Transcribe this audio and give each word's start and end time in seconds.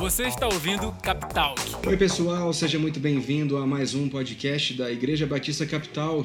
Você 0.00 0.22
está 0.22 0.46
ouvindo 0.46 0.90
Capital. 1.02 1.54
Oi, 1.86 1.94
pessoal, 1.94 2.50
seja 2.54 2.78
muito 2.78 2.98
bem-vindo 2.98 3.58
a 3.58 3.66
mais 3.66 3.94
um 3.94 4.08
podcast 4.08 4.72
da 4.72 4.90
Igreja 4.90 5.26
Batista 5.26 5.66
Capital. 5.66 6.24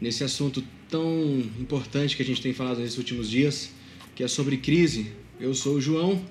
Nesse 0.00 0.22
assunto 0.22 0.62
tão 0.88 1.42
importante 1.58 2.16
que 2.16 2.22
a 2.22 2.24
gente 2.24 2.40
tem 2.40 2.52
falado 2.52 2.78
nesses 2.78 2.96
últimos 2.96 3.28
dias, 3.28 3.72
que 4.14 4.22
é 4.22 4.28
sobre 4.28 4.58
crise. 4.58 5.10
Eu 5.40 5.56
sou 5.56 5.74
o 5.74 5.80
João 5.80 6.24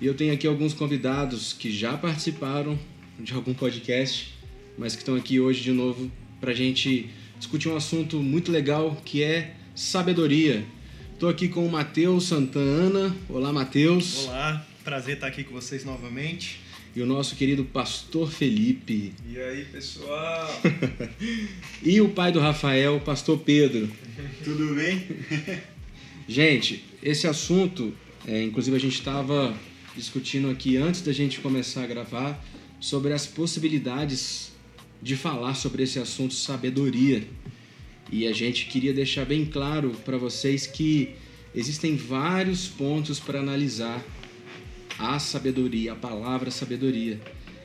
e 0.00 0.06
eu 0.06 0.14
tenho 0.14 0.34
aqui 0.34 0.48
alguns 0.48 0.74
convidados 0.74 1.52
que 1.52 1.70
já 1.70 1.96
participaram 1.96 2.76
de 3.16 3.32
algum 3.32 3.54
podcast, 3.54 4.34
mas 4.76 4.96
que 4.96 5.02
estão 5.02 5.14
aqui 5.14 5.38
hoje 5.38 5.62
de 5.62 5.70
novo 5.70 6.10
para 6.40 6.50
a 6.50 6.54
gente 6.54 7.08
discutir 7.38 7.68
um 7.68 7.76
assunto 7.76 8.16
muito 8.16 8.50
legal 8.50 8.96
que 9.04 9.22
é 9.22 9.54
sabedoria. 9.76 10.66
Estou 11.12 11.28
aqui 11.28 11.46
com 11.48 11.64
o 11.64 11.70
Matheus 11.70 12.24
Santana. 12.24 13.14
Olá, 13.28 13.52
Matheus. 13.52 14.26
Olá, 14.26 14.66
prazer 14.84 15.14
estar 15.14 15.28
aqui 15.28 15.42
com 15.42 15.54
vocês 15.54 15.82
novamente. 15.82 16.60
E 16.94 17.00
o 17.00 17.06
nosso 17.06 17.34
querido 17.34 17.64
pastor 17.64 18.30
Felipe. 18.30 19.14
E 19.26 19.40
aí, 19.40 19.64
pessoal? 19.64 20.60
e 21.82 22.00
o 22.02 22.10
pai 22.10 22.30
do 22.30 22.38
Rafael, 22.38 23.00
pastor 23.00 23.38
Pedro. 23.38 23.90
Tudo 24.44 24.74
bem? 24.74 25.06
Gente, 26.28 26.84
esse 27.02 27.26
assunto, 27.26 27.94
é, 28.28 28.42
inclusive 28.42 28.76
a 28.76 28.80
gente 28.80 28.98
estava 28.98 29.56
discutindo 29.96 30.50
aqui 30.50 30.76
antes 30.76 31.00
da 31.00 31.12
gente 31.12 31.40
começar 31.40 31.82
a 31.84 31.86
gravar 31.86 32.44
sobre 32.78 33.12
as 33.14 33.26
possibilidades 33.26 34.52
de 35.02 35.16
falar 35.16 35.54
sobre 35.54 35.82
esse 35.82 35.98
assunto 35.98 36.34
sabedoria. 36.34 37.26
E 38.12 38.26
a 38.26 38.32
gente 38.32 38.66
queria 38.66 38.92
deixar 38.92 39.24
bem 39.24 39.46
claro 39.46 39.92
para 40.04 40.18
vocês 40.18 40.66
que 40.66 41.14
existem 41.54 41.96
vários 41.96 42.68
pontos 42.68 43.18
para 43.18 43.40
analisar 43.40 44.04
a 44.98 45.18
sabedoria, 45.18 45.92
a 45.92 45.96
palavra 45.96 46.50
sabedoria. 46.50 47.20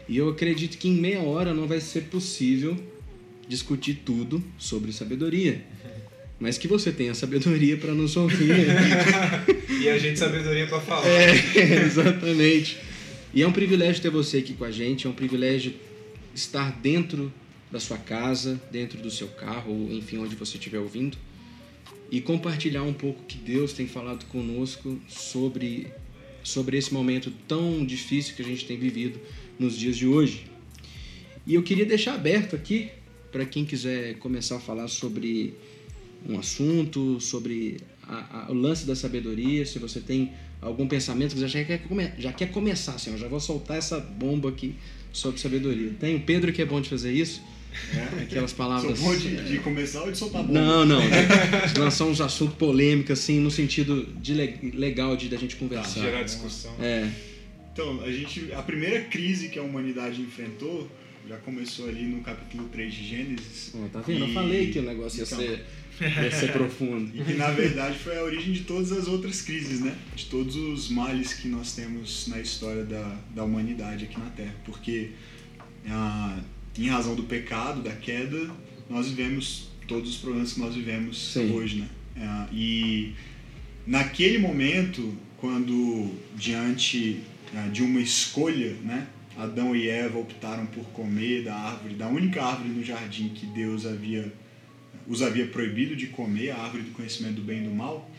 E 0.08 0.18
eu 0.18 0.30
acredito 0.30 0.78
que 0.78 0.88
em 0.88 0.94
meia 0.94 1.22
hora 1.22 1.54
não 1.54 1.68
vai 1.68 1.80
ser 1.80 2.06
possível 2.06 2.76
discutir 3.48 4.02
tudo 4.06 4.44
sobre 4.58 4.92
sabedoria. 4.92 5.64
Mas 6.40 6.58
que 6.58 6.68
você 6.68 6.92
tenha 6.92 7.14
sabedoria 7.14 7.78
para 7.78 7.94
nos 7.94 8.16
ouvir. 8.16 8.68
e 9.82 9.90
a 9.90 9.98
gente 9.98 10.18
sabedoria 10.18 10.68
para 10.68 10.80
falar. 10.80 11.06
É, 11.06 11.84
exatamente. 11.86 12.78
E 13.34 13.44
é 13.44 13.48
um 13.48 13.52
privilégio 13.52 14.02
ter 14.02 14.10
você 14.10 14.38
aqui 14.38 14.54
com 14.54 14.64
a 14.64 14.72
gente, 14.72 15.06
é 15.06 15.10
um 15.10 15.14
privilégio 15.14 15.74
estar 16.34 16.72
dentro 16.80 17.32
da 17.72 17.80
sua 17.80 17.98
casa, 17.98 18.60
dentro 18.72 19.00
do 19.00 19.12
seu 19.12 19.28
carro, 19.28 19.72
ou 19.72 19.92
enfim, 19.92 20.18
onde 20.18 20.36
você 20.36 20.58
estiver 20.58 20.80
ouvindo, 20.80 21.18
e 22.10 22.20
compartilhar 22.20 22.84
um 22.84 22.94
pouco 22.94 23.24
que 23.26 23.38
Deus 23.38 23.74
tem 23.74 23.88
falado 23.88 24.26
conosco 24.26 25.00
sobre 25.08 25.88
sobre 26.44 26.78
esse 26.78 26.94
momento 26.94 27.32
tão 27.48 27.86
difícil 27.86 28.36
que 28.36 28.42
a 28.42 28.46
gente 28.46 28.66
tem 28.66 28.78
vivido 28.78 29.20
nos 29.58 29.78
dias 29.78 29.98
de 29.98 30.08
hoje. 30.08 30.46
E 31.46 31.56
eu 31.56 31.64
queria 31.64 31.86
deixar 31.86 32.16
aberto 32.16 32.56
aqui 32.56 32.90
para 33.32 33.46
quem 33.46 33.66
quiser 33.66 34.18
começar 34.18 34.58
a 34.58 34.60
falar 34.60 34.88
sobre 34.88 35.54
um 36.28 36.38
assunto, 36.38 37.20
sobre 37.20 37.78
a, 38.04 38.48
a, 38.48 38.52
o 38.52 38.54
lance 38.54 38.86
da 38.86 38.96
sabedoria, 38.96 39.66
se 39.66 39.80
você 39.80 40.00
tem 40.00 40.32
algum 40.62 40.88
pensamento 40.88 41.36
que 41.36 41.48
já 41.48 41.64
quer, 41.64 41.82
já 42.18 42.34
quer 42.34 42.52
começar, 42.52 42.94
assim, 42.94 43.12
eu 43.12 43.18
já 43.18 43.28
vou 43.28 43.40
soltar 43.40 43.78
essa 43.78 44.00
bomba 44.00 44.50
aqui 44.50 44.76
sobre 45.14 45.40
sabedoria. 45.40 45.94
Tem 46.00 46.16
o 46.16 46.22
Pedro 46.22 46.52
que 46.52 46.62
é 46.62 46.66
bom 46.66 46.82
de 46.82 46.90
fazer 46.90 47.12
isso. 47.14 47.42
É, 47.94 48.24
aquelas 48.24 48.54
palavras. 48.54 48.98
Sou 48.98 49.08
bom 49.08 49.18
de, 49.18 49.36
de, 49.44 49.60
começar 49.60 50.02
ou 50.02 50.12
de 50.12 50.18
soltar 50.18 50.44
bomba? 50.44 50.60
Não, 50.60 50.86
não. 50.86 51.02
lançar 51.78 52.06
uns 52.06 52.22
assuntos 52.22 52.56
polêmicos, 52.56 53.20
assim, 53.20 53.40
no 53.40 53.52
sentido 53.52 54.06
de 54.22 54.34
legal 54.34 55.16
de 55.16 55.30
da 55.30 55.38
gente 55.38 55.56
conversar. 55.56 56.02
gerar 56.02 56.24
discussão. 56.24 56.74
É. 56.80 57.10
Então, 57.72 58.02
a 58.02 58.12
gente. 58.12 58.52
A 58.54 58.62
primeira 58.62 59.02
crise 59.06 59.50
que 59.50 59.58
a 59.58 59.64
humanidade 59.64 60.22
enfrentou 60.22 60.90
já 61.28 61.38
começou 61.38 61.88
ali 61.88 62.04
no 62.04 62.22
capítulo 62.22 62.68
3 62.70 62.92
de 62.92 63.08
Gênesis. 63.08 63.72
Oh, 63.76 63.88
tá 63.90 64.02
vendo? 64.02 64.26
E... 64.26 64.30
Eu 64.30 64.34
falei 64.34 64.72
que 64.72 64.80
o 64.80 64.82
negócio 64.82 65.20
ia, 65.20 65.26
então, 65.26 65.38
ser, 65.38 65.66
ia 66.24 66.32
ser 66.32 66.52
profundo. 66.52 67.12
E 67.16 67.24
que 67.24 67.34
na 67.34 67.52
verdade 67.52 68.00
foi 68.00 68.18
a 68.18 68.24
origem 68.24 68.52
de 68.52 68.62
todas 68.62 68.92
as 68.92 69.08
outras 69.08 69.42
crises, 69.42 69.80
né? 69.80 69.96
De 70.16 70.26
todos 70.26 70.56
os 70.56 70.90
males 70.90 71.36
que 71.36 71.48
nós 71.48 71.74
temos 71.74 72.28
na 72.28 72.40
história 72.40 72.84
da, 72.84 73.16
da 73.36 73.44
humanidade 73.44 74.06
aqui 74.06 74.20
na 74.20 74.30
Terra. 74.32 74.56
Porque. 74.66 75.12
Ah, 75.88 76.40
em 76.86 76.90
razão 76.90 77.16
do 77.16 77.24
pecado, 77.24 77.82
da 77.82 77.92
queda, 77.92 78.50
nós 78.90 79.08
vivemos 79.10 79.70
todos 79.88 80.10
os 80.10 80.18
problemas 80.18 80.54
que 80.54 80.60
nós 80.60 80.76
vivemos 80.76 81.34
Sim. 81.34 81.52
hoje, 81.52 81.80
né? 81.80 81.88
É, 82.16 82.54
e 82.54 83.14
naquele 83.86 84.38
momento, 84.38 85.18
quando 85.38 86.12
diante 86.36 87.22
é, 87.54 87.70
de 87.70 87.82
uma 87.82 88.00
escolha, 88.00 88.74
né, 88.84 89.08
Adão 89.38 89.76
e 89.76 89.88
Eva 89.88 90.20
optaram 90.20 90.66
por 90.68 90.84
comer 90.90 91.44
da 91.44 91.56
árvore, 91.56 91.96
da 91.96 92.08
única 92.08 92.44
árvore 92.44 92.70
no 92.70 92.84
jardim 92.84 93.30
que 93.30 93.46
Deus 93.46 93.86
havia 93.86 94.32
os 95.08 95.24
havia 95.24 95.48
proibido 95.48 95.96
de 95.96 96.08
comer, 96.08 96.52
a 96.52 96.58
árvore 96.58 96.84
do 96.84 96.92
conhecimento 96.92 97.36
do 97.36 97.42
bem 97.42 97.62
e 97.62 97.68
do 97.68 97.74
mal, 97.74 98.10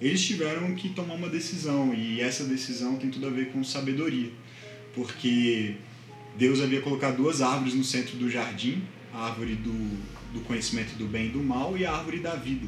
eles 0.00 0.24
tiveram 0.24 0.74
que 0.74 0.88
tomar 0.88 1.14
uma 1.14 1.28
decisão 1.28 1.92
e 1.92 2.20
essa 2.20 2.44
decisão 2.44 2.96
tem 2.96 3.10
tudo 3.10 3.26
a 3.26 3.30
ver 3.30 3.52
com 3.52 3.62
sabedoria, 3.62 4.30
porque 4.94 5.74
Deus 6.36 6.60
havia 6.60 6.80
colocado 6.80 7.16
duas 7.16 7.42
árvores 7.42 7.74
no 7.74 7.84
centro 7.84 8.16
do 8.16 8.30
jardim, 8.30 8.82
a 9.12 9.26
árvore 9.26 9.54
do, 9.56 9.72
do 10.32 10.40
conhecimento 10.44 10.96
do 10.96 11.06
bem 11.06 11.26
e 11.26 11.30
do 11.30 11.42
mal 11.42 11.76
e 11.76 11.84
a 11.84 11.92
árvore 11.92 12.20
da 12.20 12.34
vida. 12.34 12.66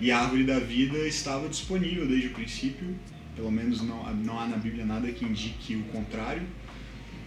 E 0.00 0.10
a 0.10 0.20
árvore 0.20 0.44
da 0.44 0.58
vida 0.58 0.98
estava 1.06 1.48
disponível 1.48 2.06
desde 2.06 2.28
o 2.28 2.30
princípio, 2.30 2.96
pelo 3.36 3.50
menos 3.50 3.82
não, 3.82 4.14
não 4.14 4.40
há 4.40 4.46
na 4.46 4.56
Bíblia 4.56 4.84
nada 4.84 5.10
que 5.12 5.24
indique 5.24 5.76
o 5.76 5.82
contrário, 5.84 6.42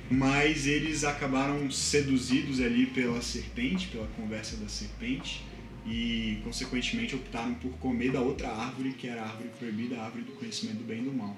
mas 0.10 0.66
eles 0.66 1.04
acabaram 1.04 1.70
seduzidos 1.70 2.60
ali 2.60 2.88
pela 2.88 3.22
serpente, 3.22 3.88
pela 3.88 4.08
conversa 4.08 4.58
da 4.58 4.68
serpente, 4.68 5.44
e 5.86 6.40
consequentemente 6.44 7.16
optaram 7.16 7.54
por 7.56 7.72
comer 7.74 8.12
da 8.12 8.22
outra 8.22 8.50
árvore, 8.50 8.94
que 8.94 9.08
era 9.08 9.22
a 9.22 9.26
árvore 9.26 9.50
proibida, 9.60 9.98
a 9.98 10.06
árvore 10.06 10.24
do 10.24 10.32
conhecimento 10.34 10.78
do 10.78 10.84
bem 10.86 11.02
e 11.02 11.04
do 11.04 11.14
mal. 11.14 11.38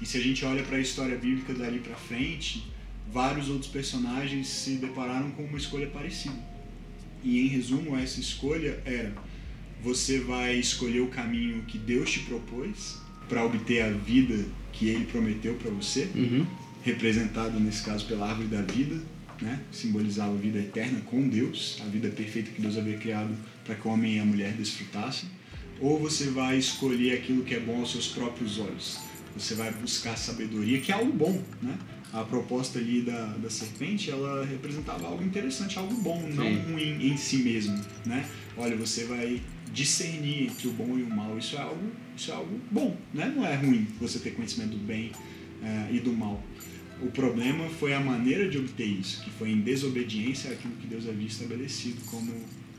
E 0.00 0.06
se 0.06 0.16
a 0.16 0.20
gente 0.20 0.44
olha 0.44 0.62
para 0.62 0.76
a 0.76 0.80
história 0.80 1.16
bíblica 1.18 1.52
dali 1.52 1.80
para 1.80 1.96
frente, 1.96 2.64
vários 3.12 3.48
outros 3.48 3.70
personagens 3.70 4.48
se 4.48 4.76
depararam 4.76 5.30
com 5.32 5.44
uma 5.44 5.58
escolha 5.58 5.86
parecida. 5.88 6.36
E 7.22 7.40
em 7.40 7.48
resumo, 7.48 7.96
essa 7.96 8.20
escolha 8.20 8.80
era: 8.84 9.12
você 9.82 10.20
vai 10.20 10.56
escolher 10.56 11.00
o 11.00 11.08
caminho 11.08 11.62
que 11.62 11.78
Deus 11.78 12.10
te 12.10 12.20
propôs 12.20 12.98
para 13.28 13.44
obter 13.44 13.82
a 13.82 13.90
vida 13.90 14.44
que 14.72 14.88
Ele 14.88 15.04
prometeu 15.04 15.54
para 15.54 15.70
você, 15.70 16.08
uhum. 16.14 16.46
representado 16.82 17.58
nesse 17.60 17.84
caso 17.84 18.06
pela 18.06 18.28
árvore 18.28 18.48
da 18.48 18.62
vida, 18.62 19.00
né? 19.40 19.60
simbolizava 19.70 20.32
a 20.32 20.36
vida 20.36 20.58
eterna 20.58 21.00
com 21.06 21.28
Deus, 21.28 21.80
a 21.84 21.88
vida 21.88 22.08
perfeita 22.08 22.50
que 22.50 22.60
Deus 22.60 22.76
havia 22.76 22.98
criado 22.98 23.34
para 23.64 23.74
que 23.74 23.86
o 23.86 23.90
homem 23.90 24.16
e 24.16 24.18
a 24.18 24.24
mulher 24.24 24.52
desfrutassem. 24.52 25.28
Ou 25.80 25.98
você 25.98 26.26
vai 26.26 26.58
escolher 26.58 27.14
aquilo 27.14 27.42
que 27.42 27.54
é 27.54 27.60
bom 27.60 27.80
aos 27.80 27.92
seus 27.92 28.08
próprios 28.08 28.58
olhos. 28.58 28.98
Você 29.36 29.54
vai 29.54 29.72
buscar 29.72 30.16
sabedoria, 30.16 30.80
que 30.80 30.92
é 30.92 30.94
algo 30.94 31.12
bom, 31.12 31.42
né? 31.62 31.78
A 32.12 32.24
proposta 32.24 32.78
ali 32.78 33.02
da, 33.02 33.26
da 33.36 33.48
serpente, 33.48 34.10
ela 34.10 34.44
representava 34.44 35.06
algo 35.06 35.22
interessante, 35.22 35.78
algo 35.78 35.94
bom, 35.94 36.20
Sim. 36.20 36.34
não 36.34 36.72
ruim 36.72 37.06
em 37.06 37.16
si 37.16 37.38
mesmo, 37.38 37.78
né? 38.04 38.28
Olha, 38.56 38.76
você 38.76 39.04
vai 39.04 39.40
discernir 39.72 40.48
entre 40.48 40.68
o 40.68 40.72
bom 40.72 40.98
e 40.98 41.02
o 41.02 41.08
mal, 41.08 41.38
isso 41.38 41.56
é 41.56 41.60
algo, 41.60 41.90
isso 42.16 42.30
é 42.30 42.34
algo 42.34 42.60
bom, 42.70 42.96
né? 43.14 43.32
Não 43.34 43.46
é 43.46 43.54
ruim 43.54 43.86
você 44.00 44.18
ter 44.18 44.30
conhecimento 44.30 44.76
do 44.76 44.84
bem 44.84 45.12
é, 45.62 45.94
e 45.94 46.00
do 46.00 46.12
mal. 46.12 46.42
O 47.00 47.06
problema 47.12 47.68
foi 47.68 47.94
a 47.94 48.00
maneira 48.00 48.48
de 48.48 48.58
obter 48.58 48.86
isso, 48.86 49.22
que 49.22 49.30
foi 49.30 49.50
em 49.50 49.60
desobediência 49.60 50.50
àquilo 50.50 50.74
que 50.74 50.86
Deus 50.86 51.08
havia 51.08 51.26
estabelecido 51.26 52.00
como 52.06 52.30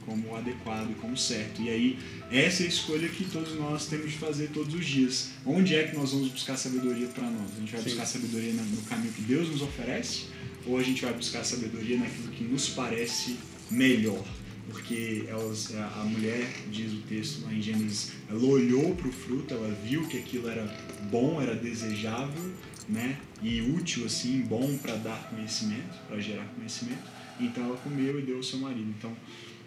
como 0.06 0.35
adequado, 0.35 0.95
como 1.00 1.16
certo. 1.17 1.62
E 1.62 1.69
aí, 1.69 2.00
essa 2.31 2.63
é 2.63 2.66
a 2.66 2.69
escolha 2.69 3.07
que 3.09 3.25
todos 3.25 3.56
nós 3.56 3.88
temos 3.88 4.12
de 4.12 4.17
fazer 4.17 4.50
todos 4.50 4.73
os 4.73 4.85
dias. 4.85 5.29
Onde 5.45 5.75
é 5.75 5.88
que 5.88 5.95
nós 5.95 6.12
vamos 6.12 6.29
buscar 6.29 6.57
sabedoria 6.57 7.07
para 7.07 7.29
nós? 7.29 7.51
A 7.56 7.59
gente 7.59 7.72
vai 7.72 7.81
Sim. 7.81 7.89
buscar 7.89 8.06
sabedoria 8.06 8.53
no 8.53 8.81
caminho 8.84 9.14
que 9.14 9.22
Deus 9.22 9.49
nos 9.49 9.61
oferece? 9.61 10.26
Ou 10.66 10.78
a 10.78 10.84
gente 10.84 11.03
vai 11.03 11.14
buscar 11.14 11.43
sabedoria 11.43 11.97
naquilo 11.97 12.28
que 12.29 12.43
nos 12.43 12.70
parece 12.70 13.37
melhor? 13.70 14.23
Porque 14.70 15.26
elas, 15.28 15.73
a 15.76 16.03
mulher, 16.05 16.47
diz 16.72 16.93
o 16.93 17.02
texto 17.02 17.43
lá 17.43 17.53
em 17.53 17.61
Gênesis, 17.61 18.11
ela 18.29 18.43
olhou 18.43 18.96
para 18.96 19.08
o 19.08 19.11
fruto, 19.11 19.53
ela 19.53 19.76
viu 19.84 20.08
que 20.08 20.17
aquilo 20.17 20.47
era 20.47 20.64
bom, 21.09 21.41
era 21.41 21.55
desejável, 21.55 22.53
né? 22.87 23.17
E 23.41 23.61
útil, 23.61 24.05
assim, 24.05 24.41
bom 24.41 24.78
para 24.78 24.96
dar 24.96 25.29
conhecimento, 25.29 25.97
para 26.08 26.20
gerar 26.20 26.46
conhecimento. 26.55 27.03
Então 27.40 27.66
ela 27.66 27.78
comeu 27.78 28.20
e 28.20 28.22
deu 28.22 28.37
ao 28.37 28.43
seu 28.43 28.59
marido. 28.59 28.93
Então, 28.97 29.11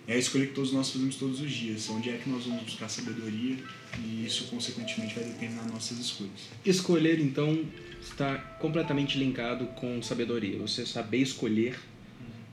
é 0.07 0.15
a 0.15 0.19
escolha 0.19 0.47
que 0.47 0.53
todos 0.53 0.73
nós 0.73 0.91
fazemos 0.91 1.17
todos 1.17 1.41
os 1.41 1.51
dias. 1.51 1.89
Onde 1.89 2.11
é 2.11 2.19
que 2.19 2.29
nós 2.29 2.45
vamos 2.45 2.63
buscar 2.65 2.89
sabedoria 2.89 3.57
e 3.99 4.27
isso, 4.27 4.45
consequentemente, 4.45 5.15
vai 5.15 5.25
determinar 5.25 5.67
nossas 5.67 5.99
escolhas. 5.99 6.49
Escolher, 6.65 7.19
então, 7.21 7.65
está 8.03 8.37
completamente 8.61 9.19
linkado 9.19 9.67
com 9.69 10.03
sabedoria. 10.03 10.59
Você 10.59 10.85
saber 10.85 11.19
escolher 11.19 11.79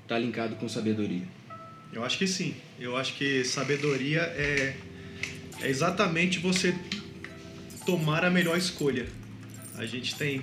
está 0.04 0.18
linkado 0.18 0.56
com 0.56 0.70
sabedoria. 0.70 1.24
Eu 1.92 2.06
acho 2.06 2.18
que 2.18 2.28
sim. 2.28 2.56
Eu 2.80 2.96
acho 2.96 3.16
que 3.16 3.44
sabedoria 3.44 4.22
é, 4.22 4.76
é 5.62 5.70
exatamente 5.70 6.40
você 6.40 6.74
tomar 7.86 8.24
a 8.24 8.30
melhor 8.30 8.58
escolha. 8.58 9.08
A 9.76 9.86
gente 9.86 10.16
tem 10.16 10.42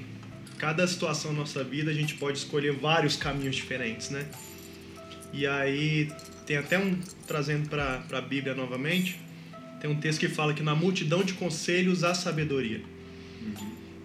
cada 0.59 0.87
situação 0.87 1.33
na 1.33 1.39
nossa 1.39 1.63
vida 1.63 1.91
a 1.91 1.95
gente 1.95 2.15
pode 2.15 2.39
escolher 2.39 2.73
vários 2.73 3.17
caminhos 3.17 3.57
diferentes, 3.57 4.11
né? 4.11 4.27
E 5.33 5.47
aí 5.47 6.11
tem 6.49 6.57
até 6.57 6.79
um 6.79 6.99
trazendo 7.27 7.69
para 7.69 8.03
a 8.11 8.21
Bíblia 8.23 8.55
novamente, 8.55 9.21
tem 9.83 9.91
um 9.91 10.01
texto 10.01 10.21
que 10.21 10.29
fala 10.31 10.55
que 10.55 10.63
na 10.63 10.75
multidão 10.75 11.23
de 11.23 11.35
conselhos 11.35 12.03
há 12.03 12.15
sabedoria. 12.15 12.81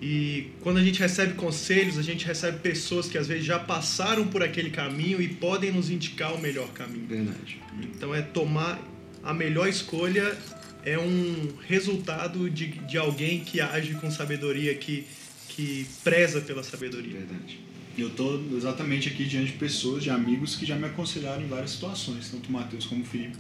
E 0.02 0.50
quando 0.60 0.78
a 0.78 0.84
gente 0.84 1.00
recebe 1.00 1.36
conselhos, 1.36 1.98
a 1.98 2.02
gente 2.02 2.26
recebe 2.26 2.60
pessoas 2.60 3.08
que 3.08 3.18
às 3.18 3.28
vezes 3.30 3.46
já 3.46 3.58
passaram 3.58 4.28
por 4.28 4.44
aquele 4.44 4.72
caminho 4.72 5.22
e 5.22 5.30
podem 5.30 5.72
nos 5.72 5.90
indicar 5.90 6.34
o 6.36 6.42
melhor 6.42 6.68
caminho. 6.74 7.08
Verdade. 7.08 7.62
Então 7.82 8.14
é 8.14 8.22
tomar 8.22 8.78
a 9.24 9.34
melhor 9.34 9.70
escolha 9.70 10.38
é 10.84 11.00
um 11.00 11.54
resultado 11.66 12.50
de, 12.50 12.68
de 12.68 12.98
alguém 12.98 13.40
que 13.40 13.62
age 13.62 13.94
com 13.94 14.12
sabedoria, 14.12 14.76
que, 14.76 15.08
que 15.48 15.88
preza 16.04 16.42
pela 16.42 16.62
sabedoria. 16.62 17.20
Verdade. 17.20 17.62
Eu 17.98 18.10
tô 18.10 18.40
exatamente 18.56 19.08
aqui 19.08 19.26
diante 19.26 19.52
de 19.52 19.58
pessoas, 19.58 20.04
de 20.04 20.10
amigos 20.10 20.56
que 20.56 20.66
já 20.66 20.76
me 20.76 20.86
aconselharam 20.86 21.44
em 21.44 21.48
várias 21.48 21.72
situações, 21.72 22.30
tanto 22.30 22.50
o 22.50 22.52
Matheus 22.52 22.86
como 22.86 23.04
o 23.04 23.06
Felipe. 23.06 23.38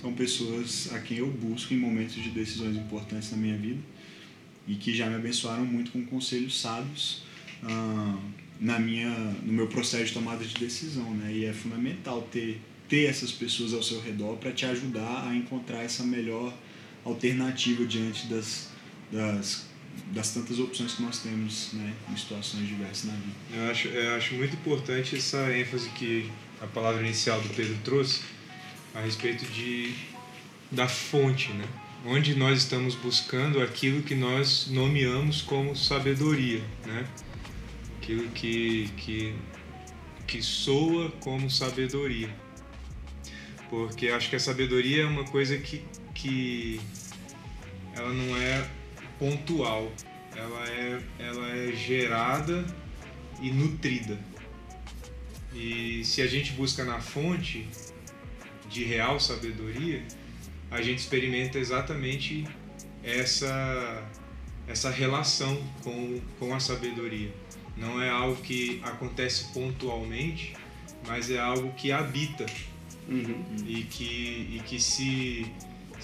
São 0.00 0.12
pessoas 0.12 0.90
a 0.92 0.98
quem 0.98 1.18
eu 1.18 1.30
busco 1.30 1.72
em 1.72 1.78
momentos 1.78 2.14
de 2.14 2.28
decisões 2.30 2.76
importantes 2.76 3.30
na 3.30 3.38
minha 3.38 3.56
vida 3.56 3.80
e 4.68 4.74
que 4.74 4.94
já 4.94 5.06
me 5.06 5.14
abençoaram 5.14 5.64
muito 5.64 5.90
com 5.90 6.04
conselhos 6.04 6.60
sábios 6.60 7.22
ah, 7.62 8.18
na 8.60 8.78
minha, 8.78 9.10
no 9.42 9.52
meu 9.52 9.66
processo 9.66 10.04
de 10.06 10.12
tomada 10.12 10.44
de 10.44 10.54
decisão, 10.54 11.10
né? 11.14 11.32
E 11.32 11.44
é 11.46 11.52
fundamental 11.52 12.22
ter 12.30 12.60
ter 12.88 13.06
essas 13.06 13.32
pessoas 13.32 13.72
ao 13.72 13.82
seu 13.82 14.00
redor 14.00 14.36
para 14.36 14.52
te 14.52 14.66
ajudar 14.66 15.28
a 15.28 15.34
encontrar 15.34 15.82
essa 15.82 16.04
melhor 16.04 16.52
alternativa 17.04 17.84
diante 17.84 18.26
das, 18.26 18.70
das, 19.10 19.66
das 20.12 20.32
tantas 20.32 20.58
opções 20.58 20.94
que 20.94 21.02
nós 21.02 21.18
temos 21.18 21.72
né, 21.72 21.92
em 22.10 22.16
situações 22.16 22.66
diversas 22.66 23.04
na 23.04 23.14
vida. 23.14 23.36
Eu 23.52 23.70
acho, 23.70 23.88
eu 23.88 24.16
acho 24.16 24.34
muito 24.34 24.54
importante 24.54 25.16
essa 25.16 25.56
ênfase 25.56 25.88
que 25.90 26.30
a 26.60 26.66
palavra 26.66 27.02
inicial 27.02 27.40
do 27.40 27.48
Pedro 27.50 27.76
trouxe 27.84 28.22
a 28.94 29.00
respeito 29.00 29.44
de, 29.46 29.94
da 30.70 30.86
fonte, 30.86 31.52
né? 31.52 31.64
onde 32.06 32.34
nós 32.34 32.58
estamos 32.58 32.94
buscando 32.94 33.60
aquilo 33.62 34.02
que 34.02 34.14
nós 34.14 34.68
nomeamos 34.70 35.42
como 35.42 35.74
sabedoria, 35.74 36.62
né? 36.86 37.06
aquilo 37.96 38.28
que, 38.30 38.88
que, 38.96 39.34
que 40.26 40.42
soa 40.42 41.10
como 41.20 41.50
sabedoria. 41.50 42.34
Porque 43.70 44.08
acho 44.08 44.30
que 44.30 44.36
a 44.36 44.40
sabedoria 44.40 45.02
é 45.02 45.06
uma 45.06 45.24
coisa 45.24 45.56
que, 45.56 45.82
que 46.14 46.80
ela 47.96 48.12
não 48.12 48.36
é 48.36 48.68
pontual, 49.24 49.90
ela 50.36 50.68
é, 50.68 51.02
ela 51.18 51.50
é 51.50 51.72
gerada 51.72 52.66
e 53.40 53.50
nutrida. 53.50 54.18
E 55.54 56.04
se 56.04 56.20
a 56.20 56.26
gente 56.26 56.52
busca 56.52 56.84
na 56.84 57.00
fonte 57.00 57.66
de 58.68 58.84
real 58.84 59.18
sabedoria, 59.18 60.02
a 60.70 60.82
gente 60.82 60.98
experimenta 60.98 61.58
exatamente 61.58 62.46
essa, 63.02 64.02
essa 64.68 64.90
relação 64.90 65.56
com, 65.82 66.20
com 66.38 66.54
a 66.54 66.60
sabedoria. 66.60 67.32
Não 67.78 68.02
é 68.02 68.10
algo 68.10 68.36
que 68.42 68.80
acontece 68.84 69.54
pontualmente, 69.54 70.54
mas 71.06 71.30
é 71.30 71.38
algo 71.38 71.72
que 71.72 71.90
habita 71.92 72.44
Uhum. 73.06 73.44
e 73.66 73.82
que, 73.82 74.56
e 74.56 74.62
que 74.64 74.80
se, 74.80 75.44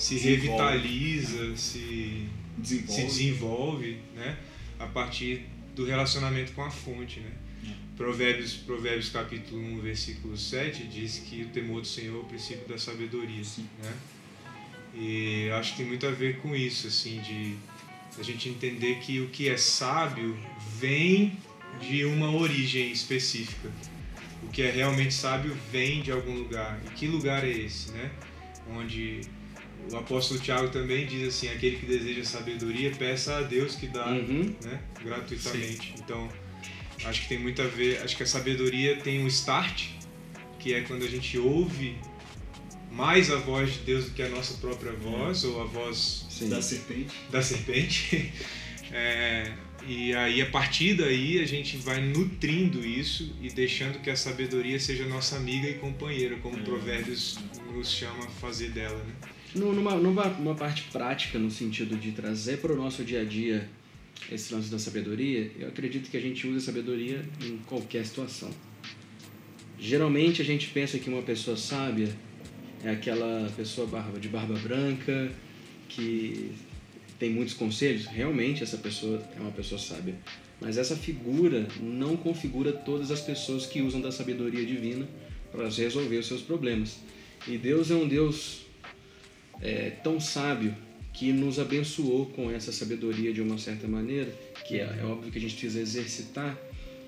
se 0.00 0.14
Desenvolve. 0.14 0.73
revitaliza, 0.73 1.56
se, 1.56 2.26
Desenvolve. 2.56 2.93
se 2.94 3.06
desenvolve 3.06 3.99
né? 4.17 4.38
a 4.79 4.87
partir 4.87 5.44
do 5.76 5.85
relacionamento 5.85 6.52
com 6.52 6.62
a 6.62 6.70
fonte. 6.70 7.20
Né? 7.20 7.31
Provérbios, 7.99 8.55
Provérbios 8.55 9.11
capítulo 9.11 9.61
1, 9.61 9.81
versículo 9.81 10.37
7 10.38 10.85
diz 10.85 11.19
que 11.19 11.43
o 11.43 11.49
temor 11.49 11.82
do 11.82 11.87
Senhor 11.87 12.17
é 12.17 12.20
o 12.20 12.25
princípio 12.25 12.67
da 12.67 12.79
sabedoria. 12.79 13.43
Né? 13.82 13.93
E 14.94 15.50
acho 15.50 15.73
que 15.73 15.79
tem 15.79 15.87
muito 15.87 16.06
a 16.06 16.11
ver 16.11 16.38
com 16.38 16.56
isso, 16.56 16.87
assim, 16.87 17.20
de 17.20 17.56
a 18.19 18.23
gente 18.23 18.49
entender 18.49 19.00
que 19.00 19.20
o 19.20 19.29
que 19.29 19.50
é 19.50 19.56
sábio 19.58 20.37
vem 20.79 21.37
de 21.79 22.06
uma 22.06 22.31
origem 22.35 22.91
específica. 22.91 23.70
O 24.43 24.49
que 24.49 24.62
é 24.62 24.70
realmente 24.70 25.12
sábio 25.12 25.55
vem 25.70 26.00
de 26.00 26.11
algum 26.11 26.35
lugar. 26.35 26.81
E 26.87 26.91
que 26.94 27.06
lugar 27.06 27.44
é 27.44 27.50
esse, 27.50 27.93
né? 27.93 28.11
Onde 28.75 29.20
o 29.93 29.97
apóstolo 29.97 30.38
Tiago 30.41 30.69
também 30.71 31.06
diz 31.06 31.29
assim, 31.29 31.49
aquele 31.49 31.77
que 31.77 31.87
deseja 31.87 32.25
sabedoria, 32.25 32.91
peça 32.93 33.38
a 33.38 33.43
Deus 33.43 33.75
que 33.77 33.87
dá, 33.88 34.06
Uhum. 34.09 34.55
né? 34.65 34.81
Gratuitamente. 35.05 35.94
Então, 35.99 36.29
acho 37.05 37.23
que 37.23 37.29
tem 37.29 37.38
muito 37.38 37.61
a 37.62 37.67
ver, 37.67 38.00
acho 38.03 38.17
que 38.17 38.23
a 38.23 38.27
sabedoria 38.27 38.97
tem 38.97 39.23
um 39.23 39.27
start, 39.27 39.88
que 40.59 40.75
é 40.75 40.82
quando 40.82 41.05
a 41.05 41.09
gente 41.09 41.38
ouve 41.38 41.97
mais 42.93 43.31
a 43.31 43.37
voz 43.37 43.73
de 43.73 43.79
Deus 43.81 44.06
do 44.06 44.11
que 44.11 44.23
a 44.23 44.29
nossa 44.29 44.55
própria 44.59 44.93
voz, 44.93 45.44
ou 45.44 45.62
a 45.62 45.65
voz 45.65 46.27
Sim. 46.29 46.49
Da 46.49 46.61
serpente. 46.61 47.15
da 47.31 47.43
serpente. 47.43 48.32
É, 48.93 49.53
e 49.87 50.12
aí, 50.17 50.43
a 50.43 50.47
partir 50.47 50.94
daí, 50.94 51.38
a 51.41 51.47
gente 51.47 51.77
vai 51.77 52.00
nutrindo 52.00 52.85
isso 52.85 53.32
e 53.41 53.49
deixando 53.49 54.00
que 54.00 54.11
a 54.11 54.17
sabedoria 54.17 54.81
seja 54.81 55.06
nossa 55.06 55.37
amiga 55.37 55.69
e 55.69 55.75
companheira, 55.75 56.35
como 56.38 56.59
É. 56.59 56.62
Provérbios 56.62 57.38
nos 57.73 57.88
chama 57.88 58.25
a 58.25 58.29
fazer 58.29 58.71
dela. 58.71 58.99
Né? 58.99 59.15
Nu- 59.55 59.73
Numa, 59.73 59.94
numa, 59.97 60.25
numa 60.29 60.55
parte 60.55 60.85
prática, 60.93 61.38
no 61.38 61.50
sentido 61.50 61.97
de 61.97 62.12
trazer 62.12 62.58
para 62.58 62.73
o 62.73 62.76
nosso 62.76 63.02
dia 63.05 63.23
a 63.23 63.25
dia 63.25 63.69
esse 64.31 64.52
lance 64.55 64.70
da 64.70 64.79
sabedoria, 64.79 65.50
eu 65.58 65.69
acredito 65.69 66.11
que 66.11 66.17
a 66.17 66.20
gente 66.20 66.47
usa 66.47 66.61
sabedoria 66.67 67.25
em 67.44 67.56
qualquer 67.67 68.05
situação. 68.06 68.50
Geralmente 69.79 70.43
a 70.43 70.44
gente 70.44 70.69
pensa 70.69 70.99
que 70.99 71.08
uma 71.08 71.23
pessoa 71.23 71.56
sábia 71.56 72.08
é 72.85 72.91
aquela 72.91 73.50
pessoa 73.56 73.87
barba, 73.87 74.19
de 74.20 74.29
barba 74.29 74.55
branca 74.58 75.32
que 75.88 76.53
tem 77.19 77.31
muitos 77.31 77.55
conselhos. 77.55 78.06
Realmente 78.06 78.62
essa 78.62 78.76
pessoa 78.76 79.23
é 79.37 79.41
uma 79.41 79.50
pessoa 79.50 79.79
sábia. 79.81 80.14
Mas 80.61 80.76
essa 80.76 80.94
figura 80.94 81.67
não 81.81 82.17
configura 82.17 82.73
todas 82.73 83.11
as 83.11 83.20
pessoas 83.23 83.64
que 83.67 83.81
usam 83.81 84.00
da 84.00 84.12
sabedoria 84.12 84.64
divina 84.64 85.08
para 85.50 85.69
resolver 85.69 86.19
os 86.19 86.26
seus 86.26 86.43
problemas. 86.43 86.99
E 87.49 87.56
Deus 87.56 87.91
é 87.91 87.94
um 87.94 88.06
Deus 88.06 88.67
é, 89.61 89.91
tão 90.03 90.19
sábio 90.21 90.75
que 91.12 91.33
nos 91.33 91.59
abençoou 91.59 92.27
com 92.27 92.51
essa 92.51 92.73
sabedoria 92.73 93.33
de 93.33 93.43
uma 93.43 93.59
certa 93.59 93.87
maneira, 93.87 94.33
que 94.67 94.79
é, 94.79 94.99
é 95.01 95.05
óbvio 95.05 95.31
que 95.31 95.39
a 95.39 95.41
gente 95.41 95.55
precisa 95.55 95.81
exercitar, 95.81 96.57